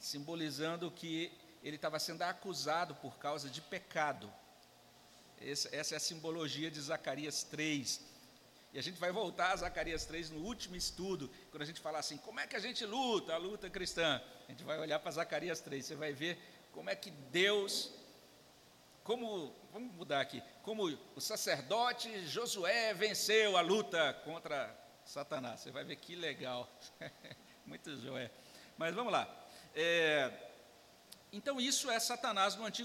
simbolizando 0.00 0.90
que 0.90 1.30
ele 1.62 1.76
estava 1.76 1.98
sendo 1.98 2.22
acusado 2.22 2.94
por 2.94 3.18
causa 3.18 3.50
de 3.50 3.60
pecado. 3.60 4.32
Essa 5.44 5.94
é 5.94 5.96
a 5.96 6.00
simbologia 6.00 6.70
de 6.70 6.80
Zacarias 6.80 7.42
3. 7.42 8.00
E 8.72 8.78
a 8.78 8.82
gente 8.82 8.98
vai 8.98 9.12
voltar 9.12 9.52
a 9.52 9.56
Zacarias 9.56 10.04
3 10.06 10.30
no 10.30 10.40
último 10.40 10.74
estudo, 10.74 11.30
quando 11.50 11.62
a 11.62 11.66
gente 11.66 11.80
falar 11.80 11.98
assim, 11.98 12.16
como 12.16 12.40
é 12.40 12.46
que 12.46 12.56
a 12.56 12.58
gente 12.58 12.84
luta, 12.86 13.34
a 13.34 13.36
luta 13.36 13.70
cristã? 13.70 14.20
A 14.48 14.50
gente 14.50 14.64
vai 14.64 14.78
olhar 14.80 14.98
para 14.98 15.10
Zacarias 15.12 15.60
3, 15.60 15.84
você 15.84 15.94
vai 15.94 16.12
ver 16.12 16.38
como 16.72 16.90
é 16.90 16.96
que 16.96 17.10
Deus, 17.10 17.92
como, 19.04 19.54
vamos 19.72 19.94
mudar 19.94 20.22
aqui, 20.22 20.42
como 20.62 20.86
o 21.14 21.20
sacerdote 21.20 22.26
Josué 22.26 22.94
venceu 22.94 23.56
a 23.56 23.60
luta 23.60 24.12
contra 24.24 24.74
Satanás. 25.04 25.60
Você 25.60 25.70
vai 25.70 25.84
ver 25.84 25.96
que 25.96 26.16
legal. 26.16 26.68
Muito 27.66 27.96
joé. 28.00 28.30
Mas 28.76 28.94
vamos 28.94 29.12
lá. 29.12 29.28
É, 29.74 30.32
então, 31.32 31.60
isso 31.60 31.90
é 31.90 31.98
Satanás 31.98 32.54
no 32.54 32.64
Antigo 32.64 32.82